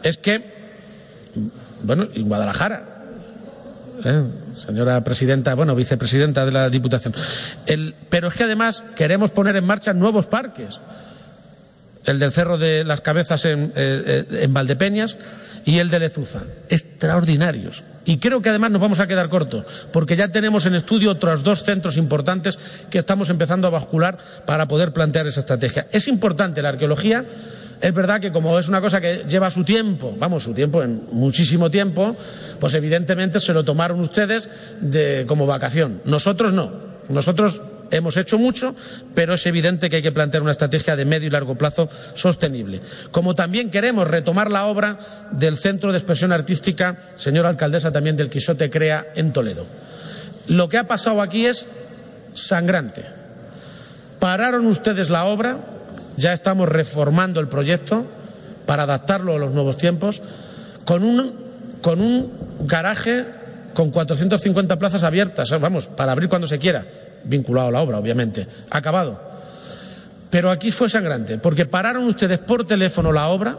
[0.05, 0.45] es que,
[1.83, 2.85] bueno, en Guadalajara,
[4.05, 4.23] ¿eh?
[4.67, 7.15] Señora presidenta, bueno, vicepresidenta de la Diputación.
[8.09, 10.81] pero es que además queremos poner en marcha nuevos parques.
[12.05, 15.17] El del Cerro de las Cabezas en, eh, eh, en Valdepeñas
[15.65, 16.43] y el de Lezuza.
[16.69, 17.83] Extraordinarios.
[18.05, 21.43] Y creo que además nos vamos a quedar cortos, porque ya tenemos en estudio otros
[21.43, 22.59] dos centros importantes
[22.91, 25.87] que estamos empezando a bascular para poder plantear esa estrategia.
[25.91, 27.25] Es importante la arqueología
[27.81, 31.03] es verdad que como es una cosa que lleva su tiempo, vamos, su tiempo, en
[31.13, 32.17] muchísimo tiempo,
[32.61, 34.49] pues evidentemente se lo tomaron ustedes
[34.81, 36.01] de, como vacación.
[36.05, 36.95] Nosotros no.
[37.09, 37.61] Nosotros
[37.91, 38.75] hemos hecho mucho,
[39.15, 42.81] pero es evidente que hay que plantear una estrategia de medio y largo plazo sostenible.
[43.11, 44.99] Como también queremos retomar la obra
[45.33, 49.67] del Centro de Expresión Artística, señora alcaldesa, también del Quisote Crea en Toledo.
[50.49, 51.69] Lo que ha pasado aquí es
[52.33, 53.05] sangrante.
[54.19, 55.59] Pararon ustedes la obra,
[56.17, 58.07] ya estamos reformando el proyecto
[58.67, 60.23] para adaptarlo a los nuevos tiempos,
[60.85, 61.35] con un,
[61.83, 63.25] con un garaje
[63.75, 66.87] con 450 plazas abiertas, eh, vamos, para abrir cuando se quiera,
[67.25, 69.21] vinculado a la obra, obviamente, acabado.
[70.31, 73.59] Pero aquí fue sangrante, porque pararon ustedes por teléfono la obra,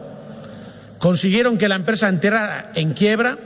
[0.98, 3.38] consiguieron que la empresa enterara en quiebra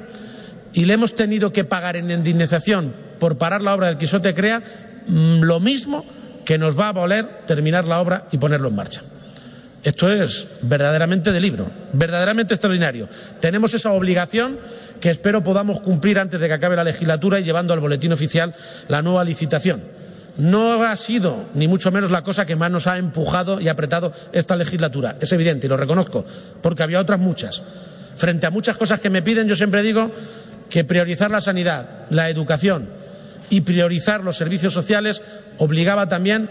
[0.73, 4.62] y le hemos tenido que pagar en indemnización por parar la obra del Quisote Crea
[5.07, 6.05] mm, lo mismo
[6.44, 9.03] que nos va a valer terminar la obra y ponerlo en marcha.
[9.83, 13.09] Esto es verdaderamente de libro, verdaderamente extraordinario.
[13.40, 14.59] Tenemos esa obligación
[15.00, 18.55] que espero podamos cumplir antes de que acabe la legislatura y llevando al boletín oficial
[18.88, 19.81] la nueva licitación.
[20.37, 24.12] No ha sido, ni mucho menos, la cosa que más nos ha empujado y apretado
[24.33, 25.16] esta legislatura.
[25.20, 26.24] Es evidente y lo reconozco,
[26.62, 27.62] porque había otras muchas.
[28.16, 30.11] Frente a muchas cosas que me piden, yo siempre digo
[30.68, 32.88] que priorizar la sanidad, la educación,
[33.50, 35.22] y priorizar los servicios sociales
[35.58, 36.48] obligaba también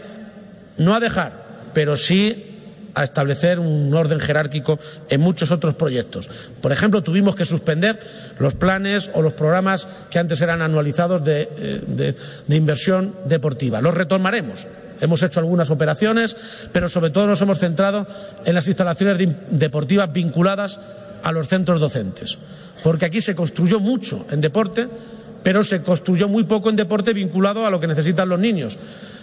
[0.78, 1.34] no a dejar,
[1.74, 2.46] pero sí
[2.94, 6.30] a establecer un orden jerárquico en muchos otros proyectos.
[6.62, 8.00] Por ejemplo, tuvimos que suspender
[8.40, 12.16] los planes o los programas que antes eran anualizados de, eh,
[12.50, 13.82] inversión deportiva.
[13.82, 14.68] Los retomaremos.
[15.02, 16.36] Hemos hecho algunas operaciones,
[16.74, 18.06] pero sobre todo nos hemos centrado
[18.44, 19.18] en las instalaciones
[19.50, 20.80] deportivas vinculadas
[21.24, 22.38] a los centros docentes.
[22.84, 24.88] Porque aquí se construyó mucho en deporte
[25.44, 28.78] pero se construyó muy poco en deporte vinculado a lo que necesitan los niños.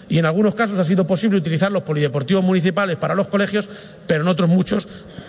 [0.09, 3.67] Y en algunos casos ha sido posible utilizar los polideportivos municipales para los colegios,
[4.05, 4.87] pero en otros muchos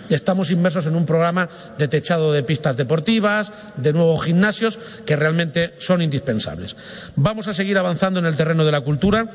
[0.09, 5.73] estamos inmersos en un programa de techado de pistas deportivas, de nuevos gimnasios, que realmente
[5.77, 6.75] son indispensables.
[7.15, 9.29] Vamos a seguir avanzando en el terreno de la cultura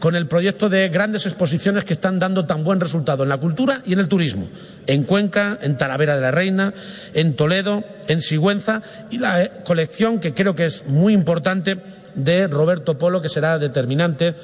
[0.00, 3.82] con el proyecto de grandes exposiciones que están dando tan buen resultado en la cultura
[3.84, 4.48] y en el turismo,
[4.86, 6.74] en Cuenca, en Talavera de la Reina,
[7.14, 11.78] en Toledo, en Sigüenza y la eh, colección que creo que es muy importante
[12.14, 14.34] de Roberto Polo, que será determinante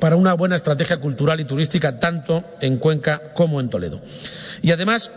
[0.00, 4.00] para una buena estrategia cultural y turística tanto en Cuenca como en Toledo.
[4.62, 5.10] Y además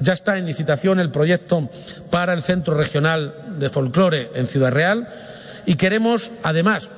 [0.00, 1.68] ya está en licitación el proyecto
[2.10, 5.08] para el Centro Regional de Folclore en Ciudad Real
[5.66, 6.90] y queremos además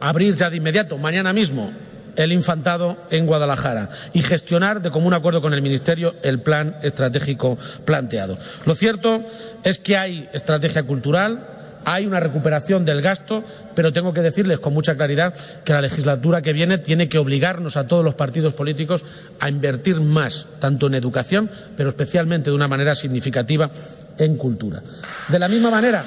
[0.00, 1.72] abrir ya de inmediato, mañana mismo,
[2.16, 7.58] el infantado en Guadalajara y gestionar de común acuerdo con el Ministerio el plan estratégico
[7.84, 8.36] planteado.
[8.66, 9.22] Lo cierto
[9.64, 11.46] es que hay estrategia cultural,
[11.84, 13.42] hay una recuperación del gasto,
[13.74, 17.76] pero tengo que decirles con mucha claridad que la legislatura que viene tiene que obligarnos
[17.76, 19.04] a todos los partidos políticos
[19.40, 23.70] a invertir más, tanto en educación, pero especialmente de una manera significativa
[24.18, 24.82] en cultura.
[25.28, 26.04] De la misma manera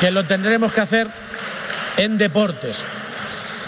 [0.00, 1.06] que lo tendremos que hacer
[1.96, 2.84] en deportes.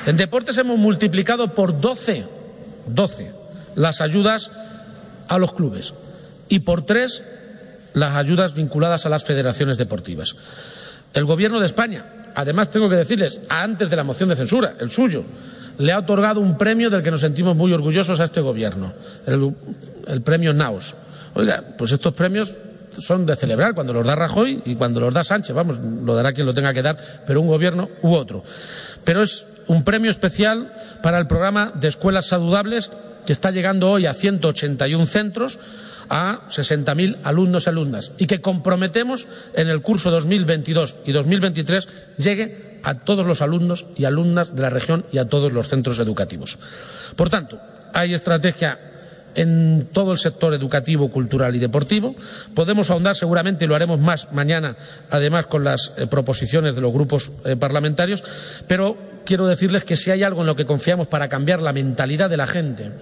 [0.06, 2.24] En deportes hemos multiplicado por 12,
[2.86, 3.44] 12
[3.76, 4.50] las ayudas
[5.28, 5.94] a los clubes
[6.48, 7.22] y por tres
[7.94, 10.36] las ayudas vinculadas a las federaciones deportivas.
[11.14, 12.04] El Gobierno de España,
[12.34, 15.24] además tengo que decirles, antes de la moción de censura, el suyo,
[15.78, 18.92] le ha otorgado un premio del que nos sentimos muy orgullosos a este Gobierno,
[19.26, 20.94] el, premio NAOS.
[21.34, 22.52] Oiga, pues estos premios
[22.98, 26.32] son de celebrar cuando los da Rajoy y cuando los da Sánchez, vamos, lo dará
[26.32, 28.44] quien lo tenga que dar, pero un gobierno u otro.
[29.02, 32.90] Pero es un premio especial para el programa de escuelas saludables
[33.26, 35.58] que está llegando hoy a 181 centros
[36.08, 41.88] a 60.000 alumnos y alumnas y que comprometemos en el curso 2022 y 2023
[42.18, 45.98] llegue a todos los alumnos y alumnas de la región y a todos los centros
[45.98, 46.58] educativos.
[47.16, 47.58] Por tanto,
[47.92, 48.78] hay estrategia
[49.34, 52.14] en todo el sector educativo, cultural y deportivo.
[52.54, 54.76] Podemos ahondar seguramente, y lo haremos más mañana,
[55.10, 58.22] además con las eh, proposiciones de los grupos eh, parlamentarios,
[58.66, 62.30] pero quiero decirles que si hay algo en lo que confiamos para cambiar la mentalidad
[62.30, 62.92] de la gente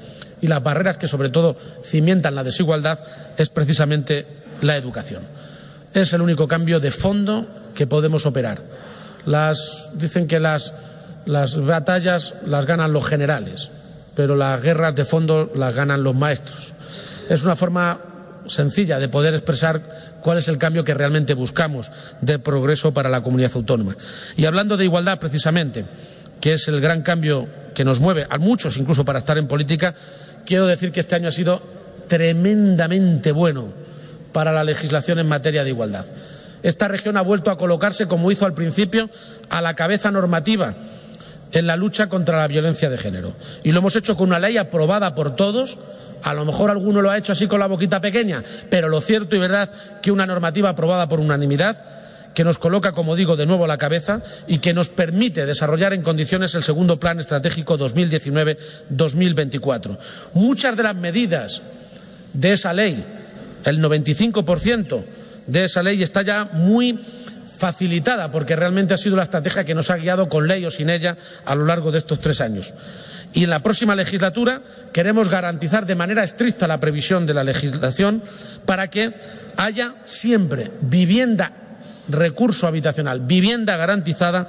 [0.40, 2.98] y las barreras que sobre todo cimientan la desigualdad
[3.36, 4.26] es precisamente
[4.60, 5.22] la educación.
[5.94, 8.60] Es el único cambio de fondo que podemos operar.
[9.94, 10.72] Dicen que las,
[11.26, 13.70] las batallas las ganan los generales
[14.14, 16.72] pero las guerras de fondo las ganan los maestros.
[17.28, 17.98] Es una forma
[18.48, 19.82] sencilla de poder expresar
[20.20, 23.96] cuál es el cambio que realmente buscamos de progreso para la comunidad autónoma.
[24.36, 25.84] Y hablando de igualdad, precisamente,
[26.40, 29.94] que es el gran cambio que nos mueve, a muchos incluso para estar en política,
[30.44, 31.62] quiero decir que este año ha sido
[32.08, 33.72] tremendamente bueno
[34.32, 36.04] para la legislación en materia de igualdad.
[36.62, 39.10] Esta región ha vuelto a colocarse, como hizo al principio,
[39.50, 40.76] a la cabeza normativa
[41.52, 43.32] en la lucha contra la violencia de género.
[43.62, 45.78] Y lo hemos hecho con una ley aprobada por todos.
[46.22, 49.36] A lo mejor alguno lo ha hecho así con la boquita pequeña, pero lo cierto
[49.36, 51.84] y verdad que una normativa aprobada por unanimidad
[52.34, 55.92] que nos coloca, como digo, de nuevo a la cabeza y que nos permite desarrollar
[55.92, 59.98] en condiciones el segundo plan estratégico 2019-2024.
[60.34, 61.62] Muchas de las medidas
[62.32, 63.04] de esa ley,
[63.64, 65.04] el 95%
[65.46, 66.98] de esa ley está ya muy
[67.62, 70.90] facilitada, porque realmente ha sido la estrategia que nos ha guiado con ley o sin
[70.90, 72.72] ella a lo largo de estos tres años.
[73.32, 78.22] Y en la próxima legislatura queremos garantizar de manera estricta la previsión de la legislación
[78.66, 79.14] para que
[79.56, 81.52] haya siempre vivienda,
[82.08, 84.48] recurso habitacional, vivienda garantizada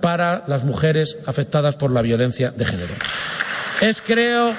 [0.00, 2.92] para las mujeres afectadas por la violencia de género.
[3.80, 4.52] Es, creo,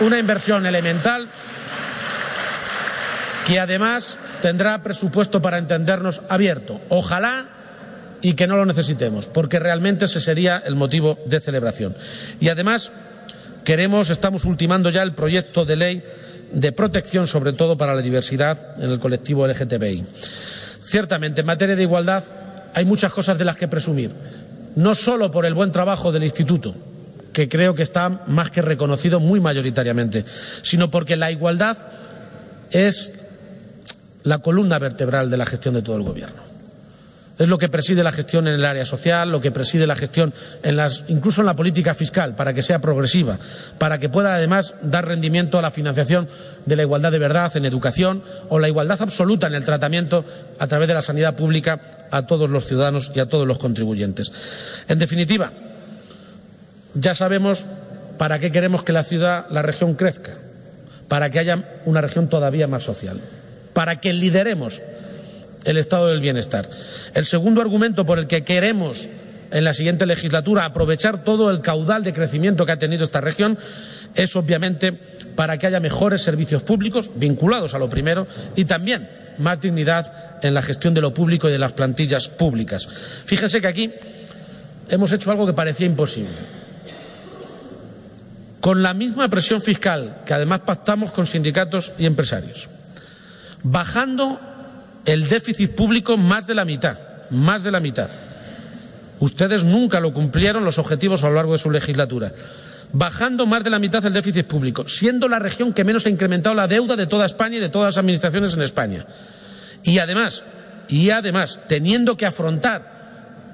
[0.00, 1.28] una inversión elemental
[3.46, 6.80] que además tendrá presupuesto para entendernos abierto.
[6.88, 7.46] Ojalá
[8.24, 11.94] y que no lo necesitemos, porque realmente ese sería el motivo de celebración.
[12.40, 12.90] Y además
[13.64, 16.02] queremos, estamos ultimando ya el proyecto de ley
[16.50, 20.04] de protección, sobre todo para la diversidad en el colectivo LGTBI.
[20.80, 22.24] Ciertamente, en materia de igualdad
[22.72, 24.10] hay muchas cosas de las que presumir,
[24.74, 26.74] no solo por el buen trabajo del Instituto,
[27.34, 30.24] que creo que está más que reconocido muy mayoritariamente,
[30.62, 31.76] sino porque la igualdad
[32.70, 33.12] es
[34.22, 36.53] la columna vertebral de la gestión de todo el Gobierno.
[37.36, 40.32] Es lo que preside la gestión en el área social, lo que preside la gestión
[41.08, 43.38] incluso en la política fiscal, para que sea progresiva,
[43.78, 46.28] para que pueda además dar rendimiento a la financiación
[46.64, 50.24] de la igualdad de verdad en educación o la igualdad absoluta en el tratamiento
[50.58, 54.30] a través de la sanidad pública a todos los ciudadanos y a todos los contribuyentes.
[54.86, 55.52] En definitiva,
[56.94, 57.64] ya sabemos
[58.16, 60.34] para qué queremos que la ciudad, la región crezca,
[61.08, 63.20] para que haya una región todavía más social
[63.74, 64.80] para que lideremos
[65.64, 66.68] el estado del bienestar.
[67.14, 69.08] El segundo argumento por el que queremos
[69.50, 73.58] en la siguiente legislatura aprovechar todo el caudal de crecimiento que ha tenido esta región
[74.14, 79.60] es obviamente para que haya mejores servicios públicos vinculados a lo primero y también más
[79.60, 82.88] dignidad en la gestión de lo público y de las plantillas públicas.
[83.24, 83.92] Fíjense que aquí
[84.88, 86.30] hemos hecho algo que parecía imposible.
[88.60, 92.68] Con la misma presión fiscal que además pactamos con sindicatos y empresarios
[93.64, 94.38] bajando
[95.04, 96.98] el déficit público más de la mitad,
[97.30, 98.08] más de la mitad.
[99.20, 102.32] Ustedes nunca lo cumplieron los objetivos a lo largo de su legislatura.
[102.92, 106.54] Bajando más de la mitad el déficit público, siendo la región que menos ha incrementado
[106.54, 109.06] la deuda de toda España y de todas las administraciones en España.
[109.82, 110.42] Y además,
[110.88, 112.94] y además, teniendo que afrontar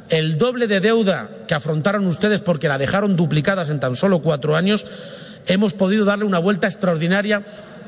[0.08, 4.56] el doble de deuda que afrontaron ustedes porque la dejaron duplicadas en tan solo cuatro
[4.56, 4.86] años,
[5.46, 7.42] hemos podido darle una vuelta extraordinaria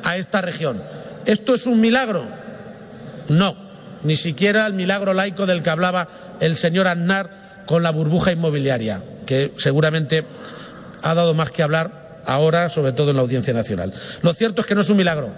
[0.04, 0.82] a esta región
[1.24, 2.24] ¿Esto es un milagro?
[3.28, 3.56] No.
[4.04, 6.08] ni siquiera el milagro laico del que hablaba
[6.40, 7.30] el señor Aznar
[7.66, 10.24] con la burbuja inmobiliaria, que seguramente
[11.02, 13.92] ha dado más que hablar ahora, sobre todo en la Audiencia Nacional.
[14.22, 15.30] Lo cierto es que no es un milagro,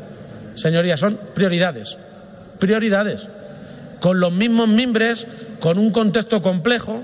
[0.54, 1.98] señorías, son prioridades,
[2.58, 3.28] prioridades,
[4.00, 5.26] con los mismos mimbres,
[5.60, 7.02] con un contexto complejo.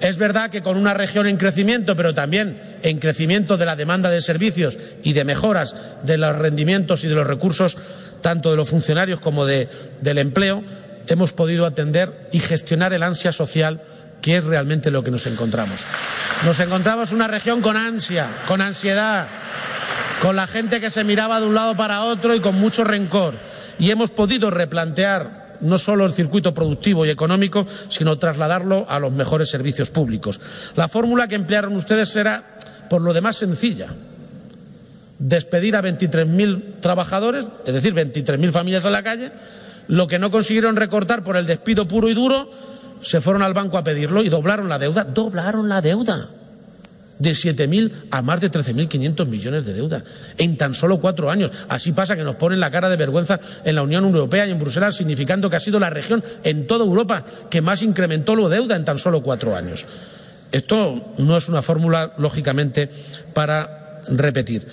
[0.00, 4.10] Es verdad que con una región en crecimiento, pero también en crecimiento de la demanda
[4.10, 7.76] de servicios y de mejoras de los rendimientos y de los recursos,
[8.20, 9.68] tanto de los funcionarios como de,
[10.00, 10.62] del empleo,
[11.06, 13.80] hemos podido atender y gestionar el ansia social
[14.20, 15.86] que es realmente lo que nos encontramos.
[16.44, 19.26] Nos encontramos una región con ansia, con ansiedad,
[20.20, 23.34] con la gente que se miraba de un lado para otro y con mucho rencor.
[23.78, 29.12] Y hemos podido replantear no solo el circuito productivo y económico, sino trasladarlo a los
[29.12, 30.40] mejores servicios públicos.
[30.76, 33.88] La fórmula que emplearon ustedes era, por lo demás, sencilla.
[35.18, 39.32] Despedir a 23.000 trabajadores, es decir, 23.000 familias a la calle,
[39.88, 42.50] lo que no consiguieron recortar por el despido puro y duro,
[43.02, 45.04] se fueron al banco a pedirlo y doblaron la deuda.
[45.04, 46.28] Doblaron la deuda.
[47.18, 50.04] De 7.000 a más de 13.500 millones de deuda
[50.36, 51.50] en tan solo cuatro años.
[51.68, 54.58] Así pasa que nos ponen la cara de vergüenza en la Unión Europea y en
[54.60, 58.76] Bruselas, significando que ha sido la región en toda Europa que más incrementó la deuda
[58.76, 59.84] en tan solo cuatro años.
[60.52, 62.88] Esto no es una fórmula, lógicamente,
[63.34, 64.66] para repetir.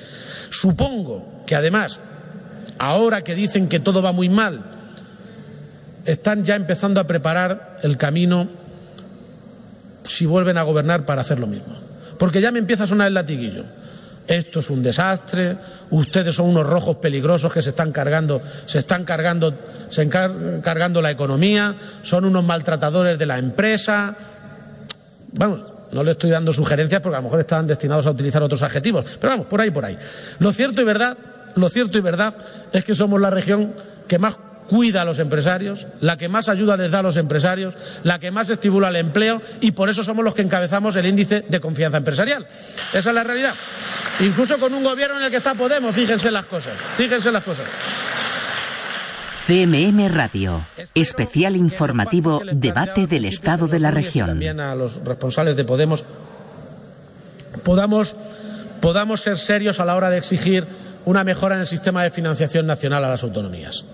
[0.59, 1.99] Supongo que, además,
[2.77, 4.63] ahora que dicen que todo va muy mal,
[6.05, 8.47] están ya empezando a preparar el camino
[10.03, 11.75] si vuelven a gobernar para hacer lo mismo.
[12.17, 13.65] Porque ya me empieza a sonar el latiguillo.
[14.27, 15.57] Esto es un desastre,
[15.91, 19.53] ustedes son unos rojos peligrosos que se están cargando, se están cargando,
[19.89, 24.15] se están cargando la economía, son unos maltratadores de la empresa.
[25.33, 28.61] Vamos, no le estoy dando sugerencias porque a lo mejor están destinados a utilizar otros
[28.63, 29.97] adjetivos, pero vamos, por ahí, por ahí.
[30.39, 31.17] Lo cierto y verdad,
[31.55, 32.33] lo cierto y verdad
[32.71, 33.73] es que somos la región
[34.07, 37.75] que más cuida a los empresarios, la que más ayuda les da a los empresarios,
[38.03, 41.43] la que más estimula el empleo y por eso somos los que encabezamos el índice
[41.47, 42.45] de confianza empresarial.
[42.93, 43.53] Esa es la realidad.
[44.21, 47.65] Incluso con un gobierno en el que está Podemos, fíjense las cosas, fíjense las cosas.
[49.45, 50.59] CMM Radio,
[50.95, 54.27] especial informativo, debate del Estado de la región.
[54.27, 56.03] También a los responsables de Podemos
[57.63, 58.15] podamos,
[58.81, 60.65] podamos ser serios a la hora de exigir
[61.05, 63.85] una mejora en el sistema de financiación nacional a las autonomías.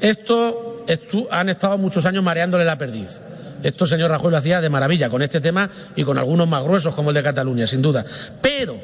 [0.00, 0.84] Esto,
[1.30, 3.22] han estado muchos años mareándole la perdiz.
[3.62, 6.94] Esto, señor Rajoy, lo hacía de maravilla con este tema y con algunos más gruesos
[6.94, 8.04] como el de Cataluña, sin duda.
[8.42, 8.78] Pero,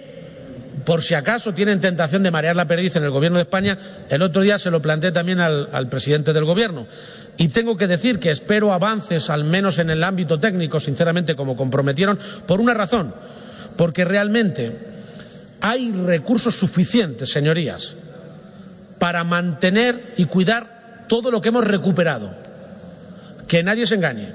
[0.91, 4.23] por si acaso tienen tentación de marear la perdiz en el Gobierno de España, el
[4.23, 6.89] otro día se lo planteé también al, al presidente del Gobierno.
[7.37, 11.55] Y tengo que decir que espero avances, al menos en el ámbito técnico, sinceramente, como
[11.55, 13.15] comprometieron, por una razón.
[13.77, 14.77] Porque realmente
[15.61, 17.95] hay recursos suficientes, señorías,
[18.99, 22.35] para mantener y cuidar todo lo que hemos recuperado.
[23.47, 24.33] Que nadie se engañe.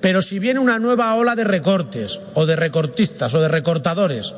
[0.00, 4.32] Pero si viene una nueva ola de recortes, o de recortistas, o de recortadores,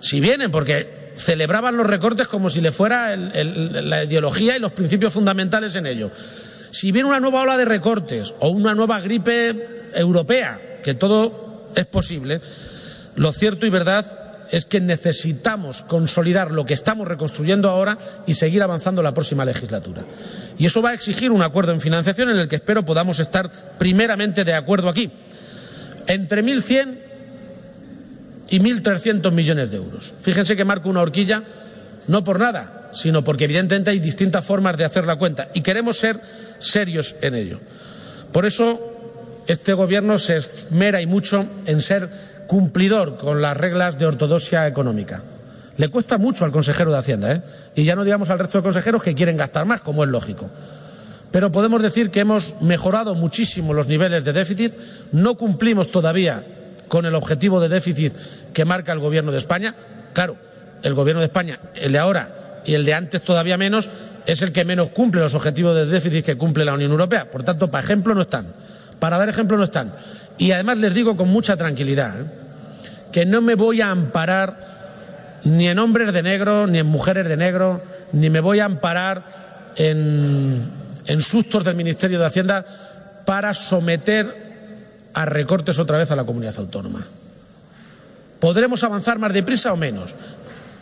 [0.00, 5.12] si vienen, porque celebraban los recortes como si le fuera la ideología y los principios
[5.12, 6.10] fundamentales en ello.
[6.70, 11.86] Si viene una nueva ola de recortes, o una nueva gripe europea, que todo es
[11.86, 12.40] posible,
[13.16, 18.62] lo cierto y verdad es que necesitamos consolidar lo que estamos reconstruyendo ahora y seguir
[18.62, 20.02] avanzando la próxima legislatura.
[20.58, 23.78] Y eso va a exigir un acuerdo en financiación en el que espero podamos estar
[23.78, 25.10] primeramente de acuerdo aquí.
[26.06, 27.09] Entre 1.100
[28.50, 30.12] y 1.300 millones de euros.
[30.20, 31.42] Fíjense que marco una horquilla
[32.08, 35.98] no por nada, sino porque evidentemente hay distintas formas de hacer la cuenta y queremos
[35.98, 36.20] ser
[36.58, 37.60] serios en ello.
[38.32, 42.08] Por eso este Gobierno se esmera y mucho en ser
[42.46, 45.22] cumplidor con las reglas de ortodoxia económica.
[45.76, 47.42] Le cuesta mucho al consejero de Hacienda, ¿eh?
[47.74, 50.50] Y ya no digamos al resto de consejeros que quieren gastar más, como es lógico.
[51.30, 54.74] Pero podemos decir que hemos mejorado muchísimo los niveles de déficit.
[55.12, 56.44] No cumplimos todavía
[56.90, 58.12] con el objetivo de déficit
[58.52, 59.76] que marca el Gobierno de España.
[60.12, 60.36] Claro,
[60.82, 63.88] el Gobierno de España, el de ahora y el de antes todavía menos,
[64.26, 67.30] es el que menos cumple los objetivos de déficit que cumple la Unión Europea.
[67.30, 68.46] Por tanto, para ejemplo no están.
[68.98, 69.94] Para dar ejemplo no están.
[70.36, 72.24] Y además les digo con mucha tranquilidad ¿eh?
[73.12, 74.58] que no me voy a amparar
[75.44, 79.22] ni en hombres de negro, ni en mujeres de negro, ni me voy a amparar
[79.76, 80.60] en,
[81.06, 82.64] en sustos del Ministerio de Hacienda
[83.24, 84.49] para someter
[85.14, 87.06] a recortes otra vez a la comunidad autónoma.
[88.38, 90.14] Podremos avanzar más deprisa o menos,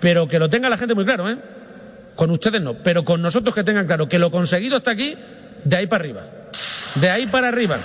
[0.00, 1.38] pero que lo tenga la gente muy claro, ¿eh?
[2.14, 5.16] Con ustedes no, pero con nosotros que tengan claro que lo conseguido está aquí,
[5.64, 6.22] de ahí para arriba.
[6.96, 7.78] De ahí para arriba.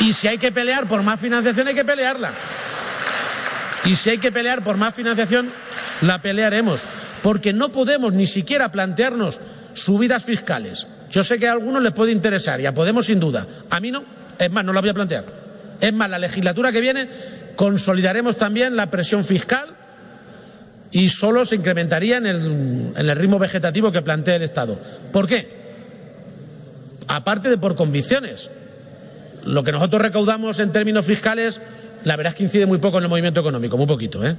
[0.00, 2.30] Y si hay que pelear por más financiación, hay que pelearla.
[3.84, 5.50] Y si hay que pelear por más financiación,
[6.02, 6.80] la pelearemos.
[7.22, 9.40] Porque no podemos ni siquiera plantearnos
[9.74, 13.46] subidas fiscales Yo sé que a algunos les puede interesar y a Podemos sin duda.
[13.68, 14.19] A mí no.
[14.40, 15.24] Es más, no la voy a plantear.
[15.80, 17.06] Es más, la legislatura que viene
[17.56, 19.66] consolidaremos también la presión fiscal
[20.90, 24.78] y solo se incrementaría en el, en el ritmo vegetativo que plantea el Estado.
[25.12, 25.46] ¿Por qué?
[27.06, 28.50] Aparte de por convicciones.
[29.44, 31.60] Lo que nosotros recaudamos en términos fiscales,
[32.04, 34.26] la verdad es que incide muy poco en el movimiento económico, muy poquito.
[34.26, 34.36] ¿eh?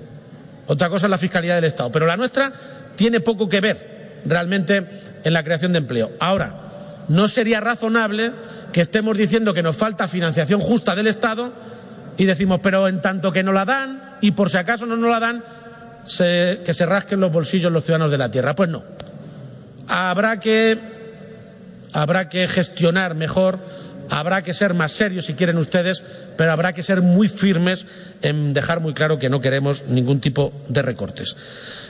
[0.67, 2.51] Otra cosa es la fiscalidad del Estado, pero la nuestra
[2.95, 4.83] tiene poco que ver realmente
[5.23, 6.11] en la creación de empleo.
[6.19, 6.70] Ahora,
[7.07, 8.31] no sería razonable
[8.71, 11.51] que estemos diciendo que nos falta financiación justa del Estado
[12.17, 15.09] y decimos, pero en tanto que no la dan y por si acaso no nos
[15.09, 15.43] la dan,
[16.05, 18.55] que se rasquen los bolsillos los ciudadanos de la tierra.
[18.55, 18.83] Pues no.
[19.87, 20.77] Habrá que,
[21.93, 23.59] habrá que gestionar mejor,
[24.09, 26.03] habrá que ser más serios si quieren ustedes,
[26.37, 27.85] pero habrá que ser muy firmes
[28.21, 31.35] en dejar muy claro que no queremos ningún tipo de recortes.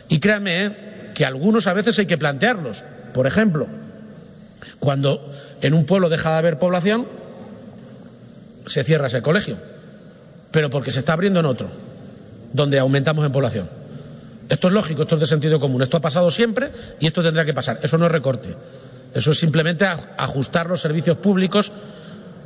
[0.08, 0.72] Y créanme ¿eh?
[1.14, 2.84] que algunos a veces hay que plantearlos.
[3.14, 3.68] Por ejemplo,
[4.82, 7.08] cuando en un pueblo deja de haber población,
[8.66, 9.58] se cierra ese colegio,
[10.50, 11.70] pero porque se está abriendo en otro,
[12.52, 13.70] donde aumentamos en población.
[14.50, 15.84] Esto es lógico, esto es de sentido común.
[15.84, 17.80] Esto ha pasado siempre y esto tendrá que pasar.
[17.84, 18.50] Eso no es recorte.
[19.14, 21.72] Eso es simplemente ajustar los servicios públicos,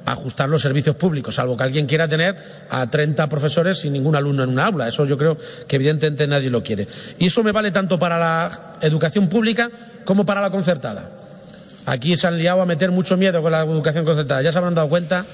[0.05, 2.36] ajustar los servicios públicos, salvo que alguien quiera tener
[2.69, 4.89] a 30 profesores sin ningún alumno en una aula.
[4.89, 6.86] Eso yo creo que evidentemente nadie lo quiere.
[7.17, 9.71] Y eso me vale tanto para la educación pública
[10.03, 11.24] como para la concertada.
[11.86, 14.41] Aquí se han liado a meter mucho miedo con la educación concertada.
[14.41, 15.25] Ya se habrán dado cuenta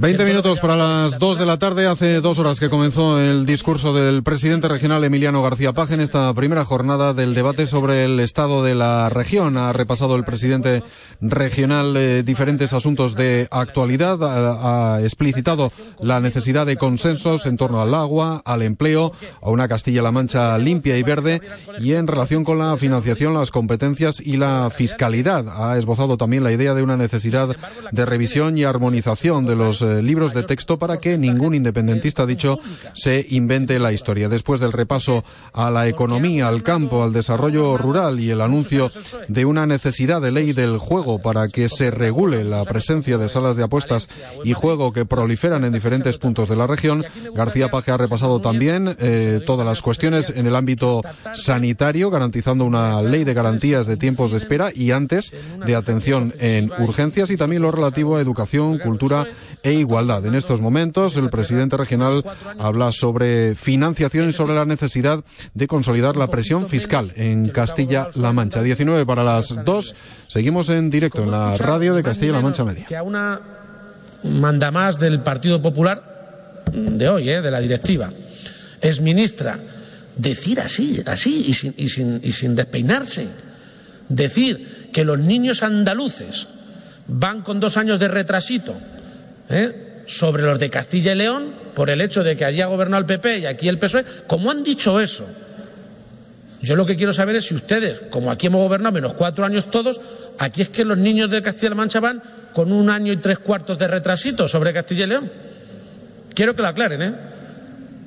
[0.00, 1.88] 20 minutos para las 2 de la tarde.
[1.88, 6.32] Hace dos horas que comenzó el discurso del presidente regional Emiliano García Page en esta
[6.34, 9.56] primera jornada del debate sobre el estado de la región.
[9.56, 10.84] Ha repasado el presidente
[11.20, 14.22] regional eh, diferentes asuntos de actualidad.
[14.22, 19.10] Ha, ha, explicitado la necesidad de consensos en torno al agua, al empleo,
[19.42, 21.40] a una Castilla-La Mancha limpia y verde
[21.80, 25.46] y en relación con la financiación, las competencias y la fiscalidad.
[25.48, 27.56] Ha esbozado también la idea de una necesidad
[27.90, 32.58] de revisión y armonización de los eh, libros de texto para que ningún independentista, dicho,
[32.94, 34.28] se invente la historia.
[34.28, 38.88] Después del repaso a la economía, al campo, al desarrollo rural y el anuncio
[39.28, 43.56] de una necesidad de ley del juego para que se regule la presencia de salas
[43.56, 44.08] de apuestas
[44.44, 48.96] y juego que proliferan en diferentes puntos de la región, García Paje ha repasado también
[48.98, 51.00] eh, todas las cuestiones en el ámbito
[51.34, 55.32] sanitario, garantizando una ley de garantías de tiempos de espera y antes
[55.64, 59.26] de atención en urgencias y también lo relativo a educación, cultura
[59.62, 60.24] e igualdad.
[60.26, 62.22] En estos momentos, el presidente regional
[62.58, 65.24] habla sobre financiación y sobre la necesidad
[65.54, 68.62] de consolidar la presión fiscal en Castilla-La Mancha.
[68.62, 69.94] 19 para las 2.
[70.28, 72.86] Seguimos en directo en la radio de Castilla-La Mancha Media.
[72.86, 73.40] Que a una
[74.24, 77.40] manda más del Partido Popular de hoy, ¿eh?
[77.40, 78.10] de la directiva,
[78.80, 79.58] es ministra,
[80.16, 83.26] decir así, así y sin, y sin, y sin despeinarse,
[84.08, 86.48] decir que los niños andaluces
[87.06, 88.76] van con dos años de retrasito
[89.50, 90.02] ¿eh?
[90.06, 93.06] sobre los de Castilla y León por el hecho de que allí ha gobernado el
[93.06, 94.04] PP y aquí el PSOE.
[94.26, 95.26] ¿Cómo han dicho eso?
[96.60, 99.70] Yo lo que quiero saber es si ustedes, como aquí hemos gobernado menos cuatro años
[99.70, 100.00] todos,
[100.38, 102.22] aquí es que los niños de Castilla-La Mancha van
[102.52, 105.32] con un año y tres cuartos de retrasito sobre Castilla y León.
[106.34, 107.14] Quiero que lo aclaren, ¿eh?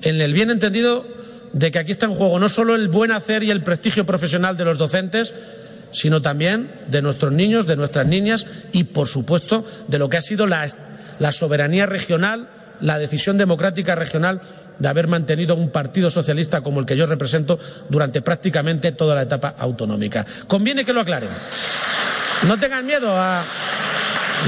[0.02, 1.06] En el bien entendido
[1.54, 4.58] de que aquí está en juego no solo el buen hacer y el prestigio profesional
[4.58, 5.34] de los docentes,
[5.92, 10.22] sino también de nuestros niños, de nuestras niñas y, por supuesto, de lo que ha
[10.22, 10.64] sido la
[11.22, 12.47] la soberanía regional,
[12.82, 14.41] la decisión democrática regional
[14.80, 17.59] de haber mantenido un partido socialista como el que yo represento
[17.89, 20.26] durante prácticamente toda la etapa autonómica.
[20.47, 21.30] Conviene que lo aclaren.
[22.47, 23.43] No tengan miedo a.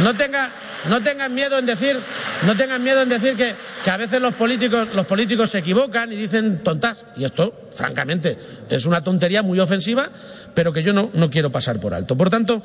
[0.04, 0.50] No, tenga,
[0.90, 2.00] no tengan miedo en decir,
[2.48, 3.54] no tengan miedo en decir que,
[3.84, 7.06] que, a veces los políticos, los políticos se equivocan y dicen tontas.
[7.16, 8.36] Y esto, francamente,
[8.68, 10.10] es una tontería muy ofensiva,
[10.56, 12.18] pero que yo no, no quiero pasar por alto.
[12.18, 12.64] Por tanto,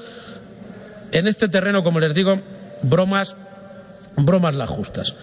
[1.13, 2.41] en este terreno, como les digo,
[2.81, 3.37] bromas
[4.25, 5.15] bromas las justas.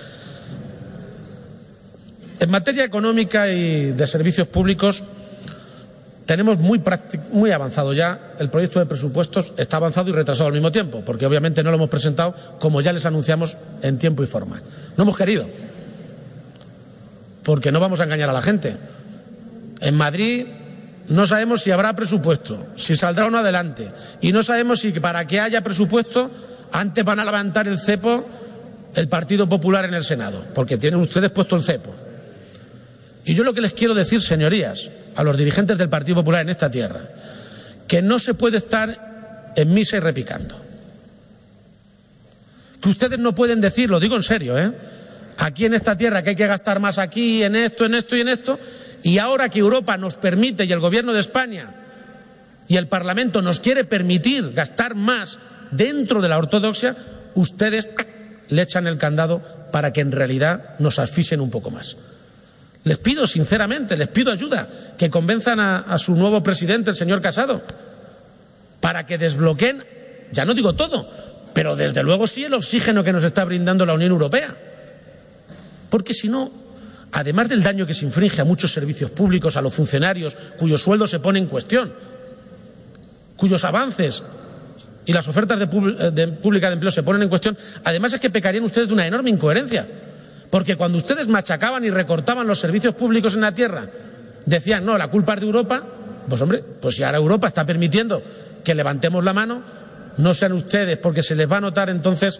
[2.40, 5.04] En materia económica y de servicios públicos
[6.26, 11.04] tenemos muy, avanzado ya el proyecto de presupuestos, está avanzado y retrasado al mismo tiempo,
[11.06, 14.62] porque obviamente no lo hemos presentado como ya les anunciamos en tiempo y forma.
[14.98, 15.48] No hemos querido,
[17.44, 18.76] porque no vamos a engañar a la gente.
[19.82, 20.48] En Madrid
[21.10, 23.88] no sabemos si habrá presupuesto, si saldrá uno adelante,
[24.20, 26.32] y no sabemos si para que haya presupuesto
[26.72, 28.26] antes van a levantar el cepo
[28.96, 31.96] el Partido Popular en el Senado, porque tienen ustedes puesto el cepo.
[33.26, 36.50] Y yo lo que les quiero decir, señorías, a los dirigentes del Partido Popular en
[36.50, 37.02] esta tierra,
[37.88, 40.56] que no se puede estar en misa y repicando.
[42.82, 44.72] Que ustedes no pueden decir, lo digo en serio, ¿eh?
[45.38, 48.22] Aquí en esta tierra que hay que gastar más aquí, en esto, en esto y
[48.22, 48.60] en esto,
[49.04, 51.74] y ahora que Europa nos permite y el Gobierno de España
[52.68, 55.40] y el Parlamento nos quiere permitir gastar más
[55.72, 56.96] dentro de la ortodoxia,
[57.36, 57.90] ustedes
[58.50, 59.42] le echan el candado
[59.72, 61.98] para que en realidad nos asfixien un poco más.
[62.84, 67.64] Les pido sinceramente, les pido ayuda, que convenzan a, su nuevo presidente, el señor Casado,
[68.80, 69.84] para que desbloqueen,
[70.32, 71.10] ya no digo todo,
[71.54, 74.56] pero desde luego sí el oxígeno que nos está brindando la Unión Europea.
[75.90, 76.52] Porque si no,
[77.12, 81.10] además del daño que se infringe a muchos servicios públicos, a los funcionarios cuyos sueldos
[81.10, 81.92] se ponen en cuestión,
[83.36, 84.22] cuyos avances
[85.06, 85.66] y las ofertas de,
[86.12, 89.06] de públicas de empleo se ponen en cuestión, además es que pecarían ustedes de una
[89.06, 89.88] enorme incoherencia.
[90.50, 93.88] Porque cuando ustedes machacaban y recortaban los servicios públicos en la tierra,
[94.46, 95.84] decían, no, la culpa es de Europa,
[96.28, 98.24] pues hombre, pues si ahora Europa está permitiendo
[98.64, 99.64] que levantemos la mano,
[100.18, 102.40] no sean ustedes, porque se les va a notar entonces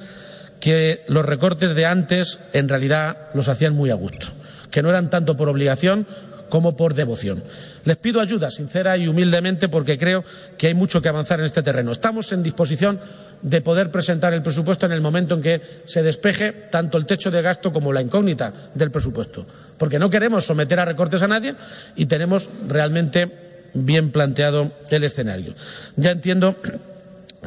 [0.60, 4.28] que los recortes de antes en realidad los hacían muy a gusto,
[4.72, 6.08] que no eran tanto por obligación
[6.50, 7.44] como por devoción.
[7.84, 10.24] Les pido ayuda sincera y humildemente porque creo
[10.58, 11.92] que hay mucho que avanzar en este terreno.
[11.92, 13.00] Estamos en disposición
[13.42, 17.32] de poder presentar el presupuesto en el momento en que se despeje tanto el techo
[17.32, 19.46] de gasto como la incógnita del presupuesto,
[19.78, 21.56] porque no queremos someter a recortes a nadie
[21.96, 23.32] y tenemos realmente
[23.74, 25.54] bien planteado el escenario.
[25.96, 26.56] Ya entiendo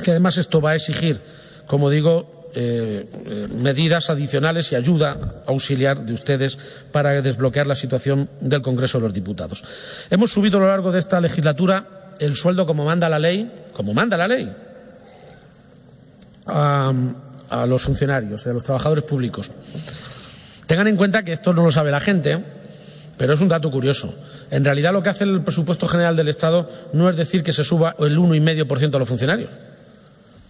[0.02, 1.20] que además esto va a exigir,
[1.66, 6.58] como digo, eh, eh, medidas adicionales y ayuda auxiliar de ustedes
[6.90, 9.62] para desbloquear la situación del Congreso de los Diputados.
[10.10, 13.94] Hemos subido a lo largo de esta legislatura el sueldo como manda la ley, como
[13.94, 14.52] manda la ley,
[16.46, 16.92] a,
[17.50, 19.52] a los funcionarios, a los trabajadores públicos.
[20.66, 22.42] Tengan en cuenta que esto no lo sabe la gente,
[23.16, 24.12] pero es un dato curioso.
[24.50, 27.62] En realidad lo que hace el presupuesto general del Estado no es decir que se
[27.62, 29.50] suba el 1,5% a los funcionarios.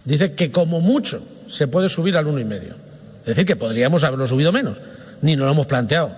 [0.09, 2.73] Dice que como mucho se puede subir al uno y medio.
[3.21, 4.81] Es decir, que podríamos haberlo subido menos.
[5.21, 6.09] Ni nos lo hemos planteado.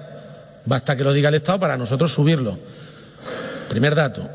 [0.66, 2.58] Basta que lo diga el Estado para nosotros subirlo.
[3.68, 4.30] Primer dato.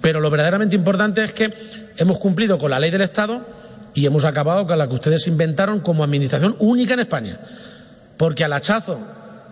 [0.00, 1.54] Pero lo verdaderamente importante es que
[1.98, 3.46] hemos cumplido con la ley del Estado
[3.94, 7.38] y hemos acabado con la que ustedes inventaron como administración única en España.
[8.16, 8.98] Porque al hachazo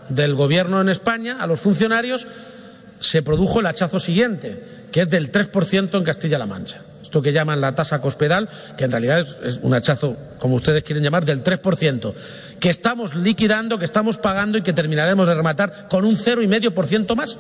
[0.09, 2.27] del gobierno en España, a los funcionarios,
[2.99, 6.81] se produjo el hachazo siguiente, que es del 3% en Castilla-La Mancha
[7.15, 11.05] esto que llaman la tasa cospedal, que en realidad es, un hachazo, como ustedes quieren
[11.05, 12.13] llamar, del 3%,
[12.59, 17.37] que estamos liquidando, que estamos pagando y que terminaremos de rematar con un 0,5% más.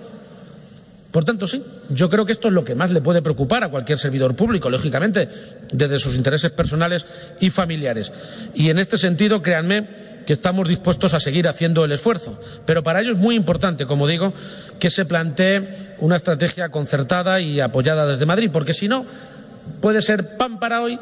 [1.10, 1.60] Por tanto, sí,
[1.90, 4.70] yo creo que esto es lo que más le puede preocupar a cualquier servidor público,
[4.70, 5.28] lógicamente,
[5.72, 7.04] desde sus intereses personales
[7.40, 8.12] y familiares.
[8.54, 9.88] Y en este sentido, créanme
[10.24, 12.40] que estamos dispuestos a seguir haciendo el esfuerzo.
[12.64, 14.32] Pero para ello es muy importante, como digo,
[14.78, 15.68] que se plantee
[15.98, 19.06] una estrategia concertada y apoyada desde Madrid, porque si no,
[19.80, 20.98] puede ser pan para hoy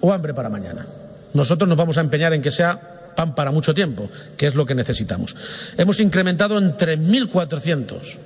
[0.00, 0.86] o hambre para mañana.
[1.34, 4.66] Nosotros nos vamos a empeñar en que sea pan para mucho tiempo, que es lo
[4.66, 5.34] que necesitamos.
[5.76, 8.18] Hemos incrementado en 3.400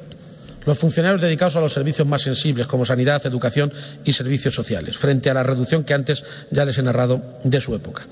[0.67, 3.73] los funcionarios dedicados a los servicios más sensibles, como sanidad, educación
[4.05, 7.75] y servicios sociales, frente a la reducción que antes ya les he narrado de su
[7.75, 8.03] época.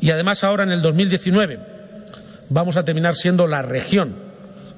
[0.00, 1.58] Y además ahora, en el 2019,
[2.50, 4.16] vamos a terminar siendo la región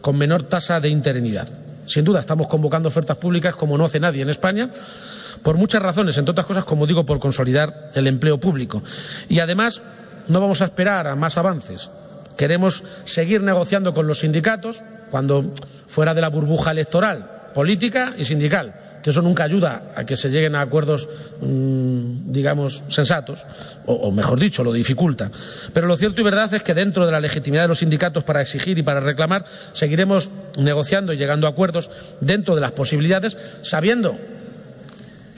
[0.01, 1.49] con menor tasa de interinidad.
[1.87, 4.71] Sin duda, estamos convocando ofertas públicas como no hace nadie en España
[5.43, 8.83] por muchas razones, entre otras cosas, como digo, por consolidar el empleo público.
[9.29, 9.83] Y además,
[10.29, 11.91] no vamos a esperar a más avances.
[12.37, 15.53] Queremos seguir negociando con los sindicatos cuando
[15.87, 20.31] fuera de la burbuja electoral, política y sindical, que eso nunca ayuda a que se
[20.31, 21.09] lleguen a acuerdos,
[21.41, 23.45] mmm, digamos, sensatos,
[23.87, 25.31] o, o, mejor dicho, lo dificulta.
[25.73, 28.41] Pero lo cierto y verdad es que dentro de la legitimidad de los sindicatos para
[28.41, 34.17] exigir y para reclamar, seguiremos negociando y llegando a acuerdos dentro de las posibilidades, sabiendo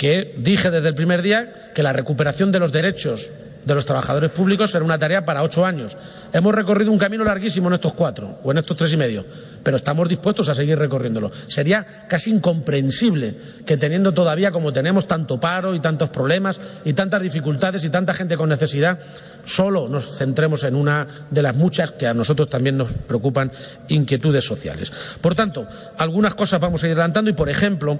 [0.02, 3.30] que dije desde el primer día que la recuperación de los derechos
[3.64, 5.96] de los trabajadores públicos era una tarea para ocho años.
[6.32, 9.24] Hemos recorrido un camino larguísimo en estos cuatro o en estos tres y medio,
[9.62, 11.30] pero estamos dispuestos a seguir recorriéndolo.
[11.46, 13.34] Sería casi incomprensible
[13.64, 18.14] que teniendo todavía como tenemos tanto paro y tantos problemas y tantas dificultades y tanta
[18.14, 18.98] gente con necesidad,
[19.44, 23.52] solo nos centremos en una de las muchas que a nosotros también nos preocupan
[23.88, 24.92] inquietudes sociales.
[25.20, 25.66] Por tanto,
[25.98, 27.98] algunas cosas vamos a ir adelantando y, por ejemplo,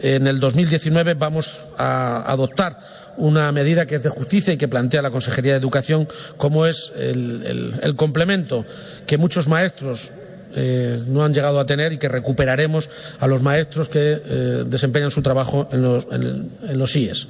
[0.00, 2.78] en el 2019 vamos a adoptar
[3.16, 6.92] una medida que es de justicia y que plantea la Consejería de Educación, como es
[6.96, 8.64] el, complemento
[9.06, 10.12] que muchos maestros
[10.54, 12.88] eh, no han llegado a tener y que recuperaremos
[13.20, 16.50] a los maestros que eh, desempeñan su trabajo en los, en,
[16.94, 17.28] IES.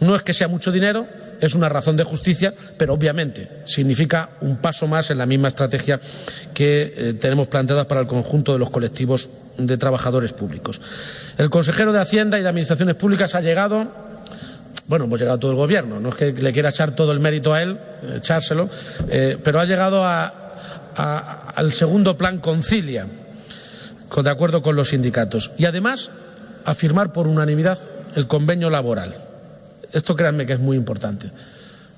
[0.00, 1.06] No es que sea mucho dinero,
[1.40, 6.00] es una razón de justicia, pero obviamente significa un paso más en la misma estrategia
[6.52, 10.80] que eh, tenemos planteada para el conjunto de los colectivos de trabajadores públicos.
[11.38, 14.05] El consejero de Hacienda y de Administraciones Públicas ha llegado
[14.86, 17.52] bueno, hemos llegado todo el gobierno, no es que le quiera echar todo el mérito
[17.52, 17.78] a él,
[18.14, 18.68] echárselo,
[19.08, 20.32] eh, pero ha llegado a,
[21.54, 23.06] al segundo plan Concilia,
[24.08, 26.10] con, de acuerdo con los sindicatos, y además
[26.64, 27.78] a firmar por unanimidad
[28.14, 29.14] el convenio laboral.
[29.92, 31.30] Esto créanme que es muy importante.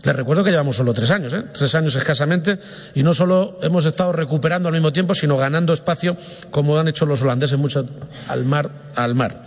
[0.04, 1.42] Les recuerdo que llevamos solo tres años, ¿eh?
[1.52, 2.58] tres años escasamente,
[2.94, 6.16] y no solo hemos estado recuperando al mismo tiempo, sino ganando espacio,
[6.50, 7.84] como han hecho los holandeses mucho
[8.28, 9.42] al mar, al mar.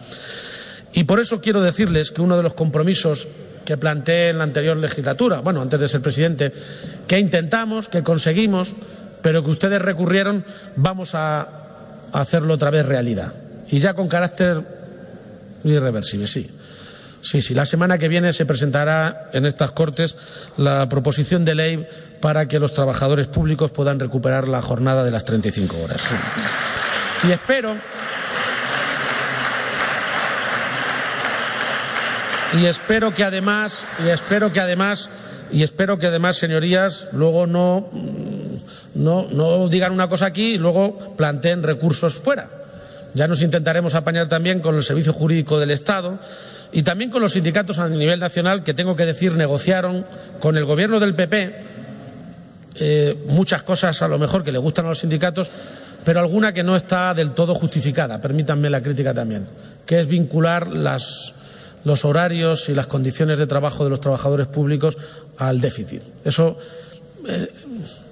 [0.93, 3.27] Y por eso quiero decirles que uno de los compromisos
[3.65, 6.51] que planteé en la anterior legislatura, bueno, antes de ser presidente,
[7.07, 8.75] que intentamos, que conseguimos,
[9.21, 10.43] pero que ustedes recurrieron,
[10.75, 11.47] vamos a
[12.11, 13.33] hacerlo otra vez realidad.
[13.69, 14.65] Y ya con carácter
[15.63, 16.49] irreversible, sí.
[17.21, 17.53] Sí, sí.
[17.53, 20.17] La semana que viene se presentará en estas Cortes
[20.57, 21.87] la proposición de ley
[22.19, 26.01] para que los trabajadores públicos puedan recuperar la jornada de las 35 horas.
[27.27, 27.75] Y espero.
[32.59, 35.09] Y espero que además, y espero que además,
[35.51, 37.89] y espero que además, señorías, luego no,
[38.95, 42.49] no, no digan una cosa aquí y luego planteen recursos fuera.
[43.13, 46.19] Ya nos intentaremos apañar también con el Servicio Jurídico del Estado
[46.71, 50.05] y también con los sindicatos a nivel nacional que tengo que decir negociaron
[50.39, 51.71] con el gobierno del PP
[52.75, 55.51] eh, muchas cosas a lo mejor que le gustan a los sindicatos,
[56.05, 59.47] pero alguna que no está del todo justificada, permítanme la crítica también,
[59.85, 61.33] que es vincular las,
[61.83, 64.97] los horarios y las condiciones de trabajo de los trabajadores públicos
[65.37, 66.01] al déficit.
[66.23, 66.57] Eso
[67.27, 67.51] eh,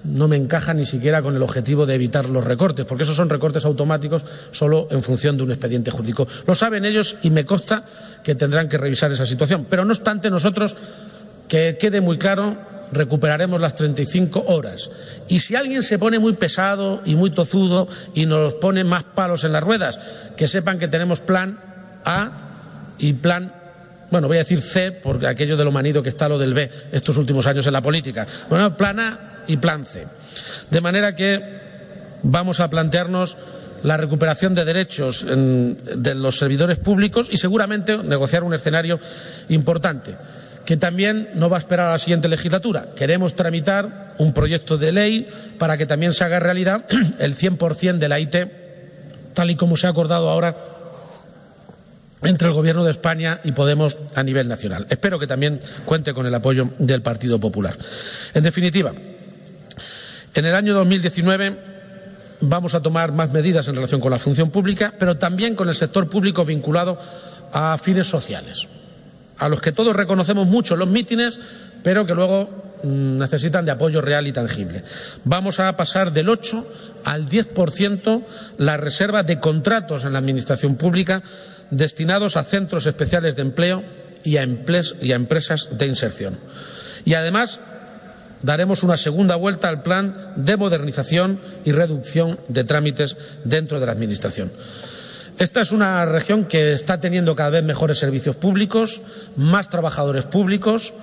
[0.03, 3.29] no me encaja ni siquiera con el objetivo de evitar los recortes, porque esos son
[3.29, 6.27] recortes automáticos solo en función de un expediente jurídico.
[6.47, 7.83] Lo saben ellos y me consta
[8.23, 9.67] que tendrán que revisar esa situación.
[9.69, 10.75] Pero no obstante, nosotros,
[11.47, 12.57] que quede muy claro,
[12.91, 14.89] recuperaremos las 35 horas.
[15.27, 19.43] Y si alguien se pone muy pesado y muy tozudo y nos pone más palos
[19.43, 19.99] en las ruedas,
[20.37, 21.59] que sepan que tenemos plan
[22.05, 22.31] A
[22.97, 23.58] y plan
[24.11, 26.69] bueno, voy a decir C, porque aquello de lo manido que está lo del B
[26.91, 28.27] estos últimos años en la política.
[28.49, 30.07] Bueno, plan A y plan C.
[30.69, 31.41] De manera que
[32.23, 33.37] vamos a plantearnos
[33.83, 38.99] la recuperación de derechos de los servidores públicos y seguramente negociar un escenario
[39.47, 40.17] importante
[40.65, 42.89] que también no va a esperar a la siguiente legislatura.
[42.95, 45.25] Queremos tramitar un proyecto de ley
[45.57, 46.85] para que también se haga realidad
[47.19, 48.35] el 100% de la IT,
[49.33, 50.55] tal y como se ha acordado ahora
[52.23, 54.87] entre el Gobierno de España y Podemos a nivel nacional.
[54.89, 57.75] Espero que también cuente con el apoyo del Partido Popular.
[58.33, 58.93] En definitiva,
[60.33, 61.57] en el año 2019
[62.41, 65.75] vamos a tomar más medidas en relación con la función pública, pero también con el
[65.75, 66.97] sector público vinculado
[67.51, 68.67] a fines sociales,
[69.37, 71.39] a los que todos reconocemos mucho los mítines,
[71.83, 72.49] pero que luego
[72.83, 74.83] mm, necesitan de apoyo real y tangible.
[75.23, 76.67] Vamos a pasar del 8
[77.05, 78.23] al 10%
[78.57, 81.23] la reserva de contratos en la Administración pública
[81.71, 83.83] destinados a centros especiales de empleo
[84.23, 86.37] y a, empresas de inserción.
[87.05, 87.61] Y además
[88.41, 93.91] daremos una segunda vuelta al plan de modernización y reducción de trámites dentro de la
[93.91, 94.51] Administración.
[95.37, 99.01] Esta es una región que está teniendo cada vez mejores servicios públicos,
[99.37, 100.93] más trabajadores públicos,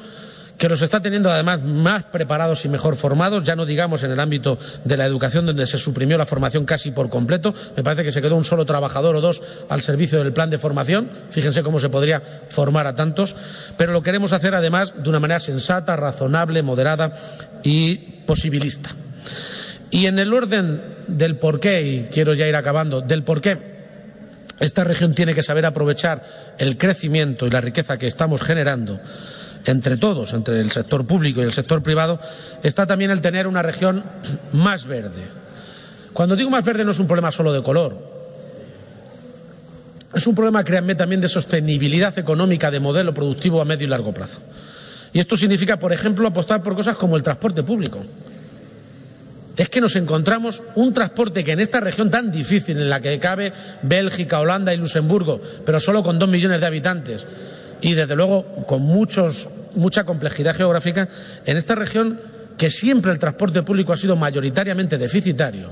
[0.58, 4.20] que los está teniendo además más preparados y mejor formados, ya no digamos en el
[4.20, 8.12] ámbito de la educación donde se suprimió la formación casi por completo, me parece que
[8.12, 11.80] se quedó un solo trabajador o dos al servicio del plan de formación, fíjense cómo
[11.80, 13.36] se podría formar a tantos,
[13.76, 17.16] pero lo queremos hacer además de una manera sensata, razonable, moderada
[17.62, 17.96] y
[18.26, 18.90] posibilista.
[19.90, 23.76] Y en el orden del por qué, y quiero ya ir acabando, del por qué
[24.58, 26.24] esta región tiene que saber aprovechar
[26.58, 29.00] el crecimiento y la riqueza que estamos generando
[29.70, 32.20] entre todos, entre el sector público y el sector privado,
[32.62, 34.04] está también el tener una región
[34.52, 35.22] más verde.
[36.12, 38.16] Cuando digo más verde no es un problema solo de color.
[40.14, 44.14] Es un problema, créanme, también de sostenibilidad económica, de modelo productivo a medio y largo
[44.14, 44.38] plazo.
[45.12, 47.98] Y esto significa, por ejemplo, apostar por cosas como el transporte público.
[49.56, 53.18] Es que nos encontramos un transporte que en esta región tan difícil, en la que
[53.18, 53.52] cabe
[53.82, 57.26] Bélgica, Holanda y Luxemburgo, pero solo con dos millones de habitantes,
[57.80, 61.08] y desde luego con mucha complejidad geográfica,
[61.44, 62.20] en esta región
[62.56, 65.70] que siempre el transporte público ha sido mayoritariamente deficitario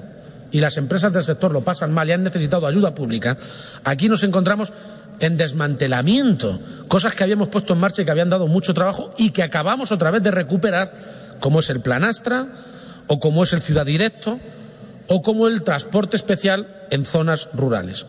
[0.53, 3.37] y las empresas del sector lo pasan mal y han necesitado ayuda pública,
[3.83, 4.73] aquí nos encontramos
[5.21, 9.31] en desmantelamiento, cosas que habíamos puesto en marcha y que habían dado mucho trabajo y
[9.31, 10.93] que acabamos otra vez de recuperar,
[11.41, 12.47] como es el Plan Astra
[13.07, 14.39] o como es el Ciudad Directo
[15.09, 18.07] o como el transporte especial en zonas rurales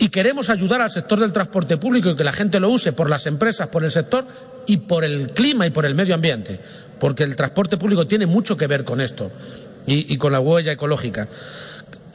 [0.00, 3.10] y queremos ayudar al sector del transporte público y que la gente lo use por
[3.10, 4.26] las empresas, por el sector
[4.66, 6.58] y por el clima y por el medio ambiente,
[6.98, 9.30] porque el transporte público tiene mucho que ver con esto
[9.86, 11.28] y, con la huella ecológica,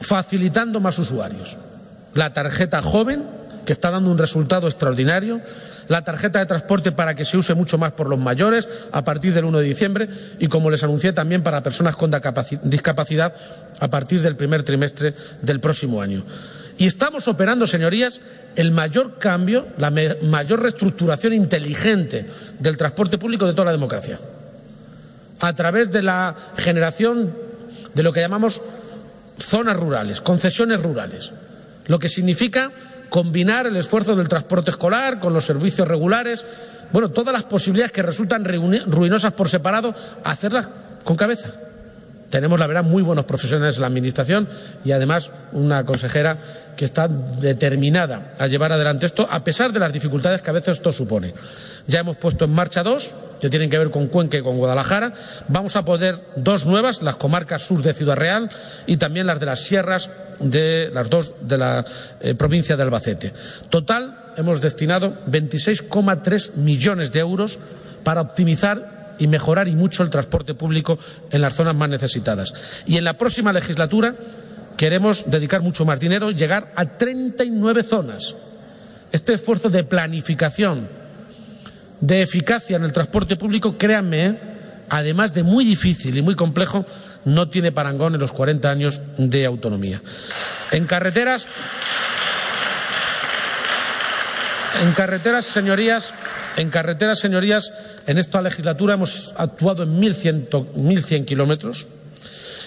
[0.00, 1.58] facilitando más usuarios.
[2.14, 3.24] La tarjeta joven,
[3.64, 5.40] que está dando un resultado extraordinario,
[5.86, 9.32] la tarjeta de transporte para que se use mucho más por los mayores a partir
[9.32, 10.08] del 1 de diciembre
[10.40, 12.10] y, como les anuncié, también para personas con
[12.64, 13.32] discapacidad
[13.78, 16.24] a partir del primer trimestre del próximo año.
[16.78, 18.20] Y estamos operando, señorías,
[18.54, 22.26] el mayor cambio, la mayor reestructuración inteligente
[22.58, 24.18] del transporte público de toda la democracia.
[25.40, 27.30] a través de la generación
[27.94, 28.62] de lo que llamamos
[29.38, 31.32] zonas rurales, concesiones rurales,
[31.86, 32.72] lo que significa
[33.10, 36.44] combinar el esfuerzo del transporte escolar con los servicios regulares,
[36.92, 40.68] bueno, todas las posibilidades que resultan ruinosas por separado, hacerlas
[41.04, 41.52] con cabeza.
[42.36, 44.46] Tenemos, la verdad, muy buenos profesionales en la Administración
[44.84, 46.36] y, además, una consejera
[46.76, 50.76] que está determinada a llevar adelante esto, a pesar de las dificultades que a veces
[50.76, 51.32] esto supone.
[51.86, 55.14] Ya hemos puesto en marcha dos, que tienen que ver con Cuenca y con Guadalajara.
[55.48, 58.50] Vamos a poner dos nuevas, las comarcas sur de Ciudad Real
[58.86, 61.86] y también las de las sierras de las dos de la
[62.20, 63.32] eh, provincia de Albacete.
[63.70, 67.58] Total, hemos destinado 26,3 millones de euros
[68.04, 70.98] para optimizar y mejorar y mucho el transporte público
[71.30, 72.52] en las zonas más necesitadas.
[72.86, 74.14] Y en la próxima legislatura
[74.76, 78.36] queremos dedicar mucho más dinero, llegar a 39 zonas.
[79.12, 80.88] Este esfuerzo de planificación,
[82.00, 84.38] de eficacia en el transporte público, créanme, ¿eh?
[84.88, 86.84] además de muy difícil y muy complejo,
[87.24, 90.00] no tiene parangón en los 40 años de autonomía.
[90.70, 91.48] En carreteras,
[94.82, 96.12] en carreteras, señorías,
[96.56, 97.72] en carreteras, señorías,
[98.06, 101.88] en esta legislatura hemos actuado en 1.100 kilómetros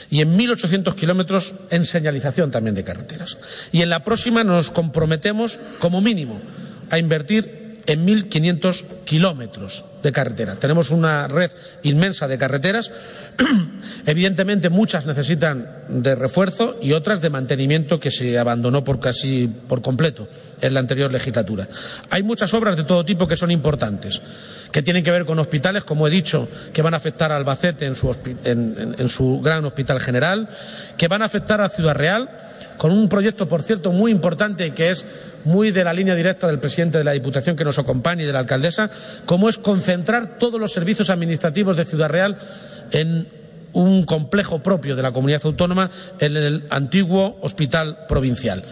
[0.10, 3.38] y en 1.800 kilómetros en señalización también de carreteras.
[3.72, 6.42] Y en la próxima nos comprometemos, como mínimo,
[6.90, 10.56] a invertir en 1.500 kilómetros de carretera.
[10.56, 11.52] Tenemos una red
[11.84, 12.92] inmensa de carreteras.
[14.06, 19.82] Evidentemente, muchas necesitan de refuerzo y otras de mantenimiento que se abandonó por casi por
[19.82, 20.28] completo
[20.62, 21.68] en la anterior legislatura.
[22.10, 24.22] Hay muchas obras de todo tipo que son importantes,
[24.72, 27.86] que tienen que ver con hospitales, como he dicho, que van a afectar a Albacete
[27.86, 30.50] en su, en su gran hospital general,
[30.98, 32.30] que van a afectar a Ciudad Real
[32.80, 35.06] con un proyecto, por cierto, muy importante que es
[35.44, 38.32] muy de la línea directa del presidente de la Diputación que nos acompaña y de
[38.32, 38.90] la alcaldesa,
[39.26, 39.58] como es
[39.90, 42.38] concentrar todos los servicios administrativos de Ciudad Real
[42.92, 43.28] en
[43.74, 48.64] un complejo propio de la comunidad autónoma en el antiguo hospital provincial.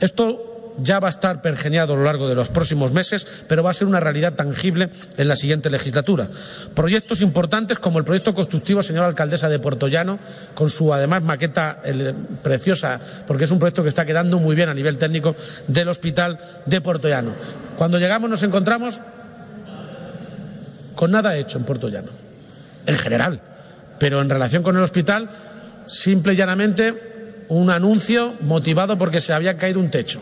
[0.00, 3.70] Esto ya va a estar pergeñado a lo largo de los próximos meses, pero va
[3.70, 6.28] a ser una realidad tangible en la siguiente legislatura.
[6.74, 9.58] Proyectos importantes como el proyecto constructivo, señora alcaldesa de
[9.88, 10.18] Llano,
[10.52, 11.80] con su además maqueta
[12.42, 15.34] preciosa, porque es un proyecto que está quedando muy bien a nivel técnico
[15.68, 17.32] del hospital de Llano.
[17.78, 19.00] Cuando llegamos nos encontramos
[20.96, 22.10] con nada hecho en Llano,
[22.86, 23.40] en general,
[24.00, 25.28] pero en relación con el hospital,
[25.86, 30.20] simple y llanamente un anuncio motivado porque se había caído un techo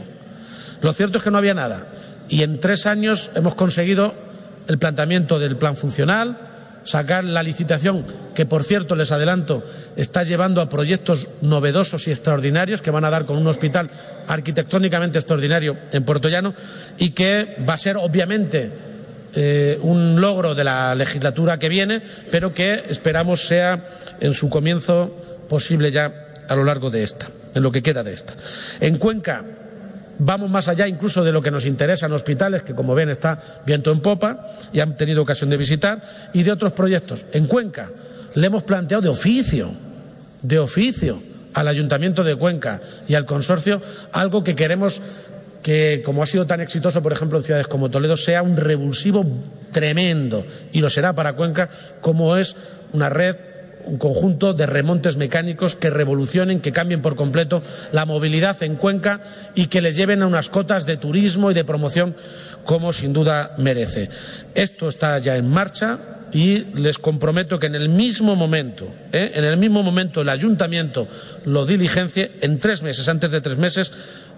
[0.84, 1.86] lo cierto es que no había nada.
[2.28, 4.12] Y en tres años hemos conseguido
[4.68, 6.36] el planteamiento del plan funcional,
[6.84, 8.04] sacar la licitación,
[8.34, 9.64] que por cierto, les adelanto,
[9.96, 13.88] está llevando a proyectos novedosos y extraordinarios que van a dar con un hospital
[14.28, 16.52] arquitectónicamente extraordinario en Puerto Llano
[16.98, 18.70] y que va a ser obviamente
[19.36, 23.84] eh, un logro de la legislatura que viene, pero que esperamos sea
[24.20, 25.14] en su comienzo
[25.48, 28.34] posible ya a lo largo de esta, en lo que queda de esta.
[28.80, 29.44] En Cuenca
[30.18, 33.38] Vamos más allá incluso de lo que nos interesa en hospitales, que como ven está
[33.66, 37.24] viento en popa y han tenido ocasión de visitar, y de otros proyectos.
[37.32, 37.90] En Cuenca
[38.34, 39.72] le hemos planteado de oficio,
[40.42, 41.20] de oficio,
[41.54, 43.80] al Ayuntamiento de Cuenca y al consorcio
[44.12, 45.00] algo que queremos
[45.64, 49.24] que, como ha sido tan exitoso, por ejemplo, en ciudades como Toledo, sea un revulsivo
[49.72, 51.70] tremendo, y lo será para Cuenca,
[52.02, 52.54] como es
[52.92, 53.34] una red
[53.86, 57.62] un conjunto de remontes mecánicos que revolucionen, que cambien por completo
[57.92, 59.20] la movilidad en Cuenca
[59.54, 62.16] y que le lleven a unas cotas de turismo y de promoción
[62.64, 64.08] como sin duda merece.
[64.54, 65.98] Esto está ya en marcha
[66.34, 69.32] y les comprometo que en el mismo momento, ¿eh?
[69.34, 71.06] en el mismo momento el ayuntamiento
[71.44, 73.92] lo diligencie, en tres meses, antes de tres meses,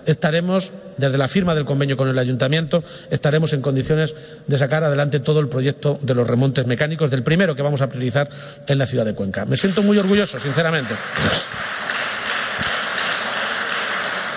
[0.06, 4.14] estaremos, desde la firma del convenio con el ayuntamiento, estaremos en condiciones
[4.46, 7.88] de sacar adelante todo el proyecto de los remontes mecánicos, del primero que vamos a
[7.88, 8.28] priorizar
[8.66, 9.44] en la ciudad de Cuenca.
[9.44, 10.94] Me siento muy orgulloso, sinceramente.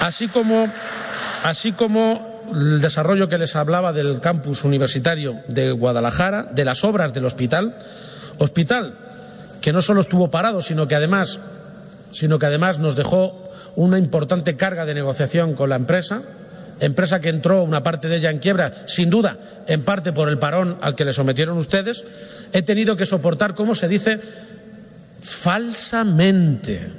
[0.02, 0.68] Así como,
[1.44, 7.14] así como el desarrollo que les hablaba del campus universitario de Guadalajara, de las obras
[7.14, 7.78] del hospital,
[8.38, 8.98] hospital
[9.62, 11.40] que no solo estuvo parado, sino que además,
[12.12, 13.49] sino que además nos dejó
[13.80, 16.22] una importante carga de negociación con la empresa,
[16.82, 20.38] empresa que entró una parte de ella en quiebra, sin duda, en parte por el
[20.38, 22.04] parón al que le sometieron ustedes,
[22.52, 24.20] he tenido que soportar, como se dice,
[25.22, 26.92] falsamente,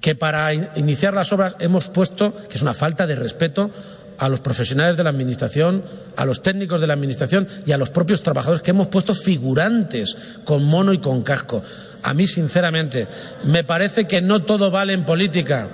[0.00, 3.70] que para iniciar las obras hemos puesto, que es una falta de respeto
[4.18, 5.84] a los profesionales de la Administración,
[6.16, 10.16] a los técnicos de la Administración y a los propios trabajadores, que hemos puesto figurantes
[10.44, 11.62] con mono y con casco.
[12.02, 13.06] A mí, sinceramente,
[13.44, 15.68] me parece que no todo vale en política.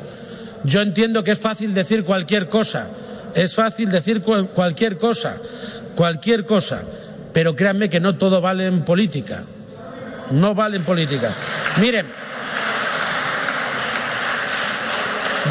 [0.65, 2.89] Yo entiendo que es fácil decir cualquier cosa,
[3.35, 5.37] es fácil decir cualquier cosa,
[5.95, 6.83] cualquier cosa,
[7.33, 9.43] pero créanme que no todo vale en política.
[10.31, 11.35] no valen políticas.
[11.81, 12.07] Miren,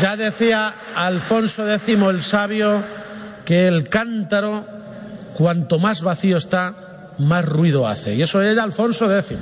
[0.01, 2.81] ya decía Alfonso X el sabio
[3.45, 4.65] que el cántaro,
[5.33, 6.73] cuanto más vacío está,
[7.19, 8.15] más ruido hace.
[8.15, 9.37] Y eso era Alfonso X.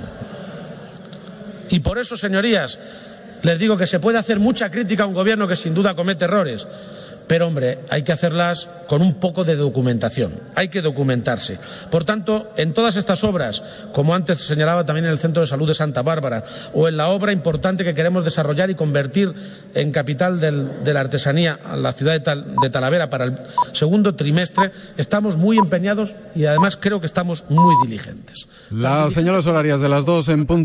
[1.69, 2.79] Y por eso, señorías,
[3.43, 6.25] les digo que se puede hacer mucha crítica a un gobierno que sin duda comete
[6.25, 6.65] errores,
[7.27, 11.57] pero hombre, hay que hacerlas con un poco de documentación, hay que documentarse.
[11.89, 15.67] Por tanto, en todas estas obras, como antes señalaba también en el Centro de Salud
[15.67, 16.43] de Santa Bárbara,
[16.73, 19.33] o en la obra importante que queremos desarrollar y convertir
[19.73, 23.35] en capital de la artesanía a la ciudad de, Tal, de Talavera para el
[23.71, 28.47] segundo trimestre, estamos muy empeñados y además creo que estamos muy diligentes.
[28.69, 30.61] De las dos en punto.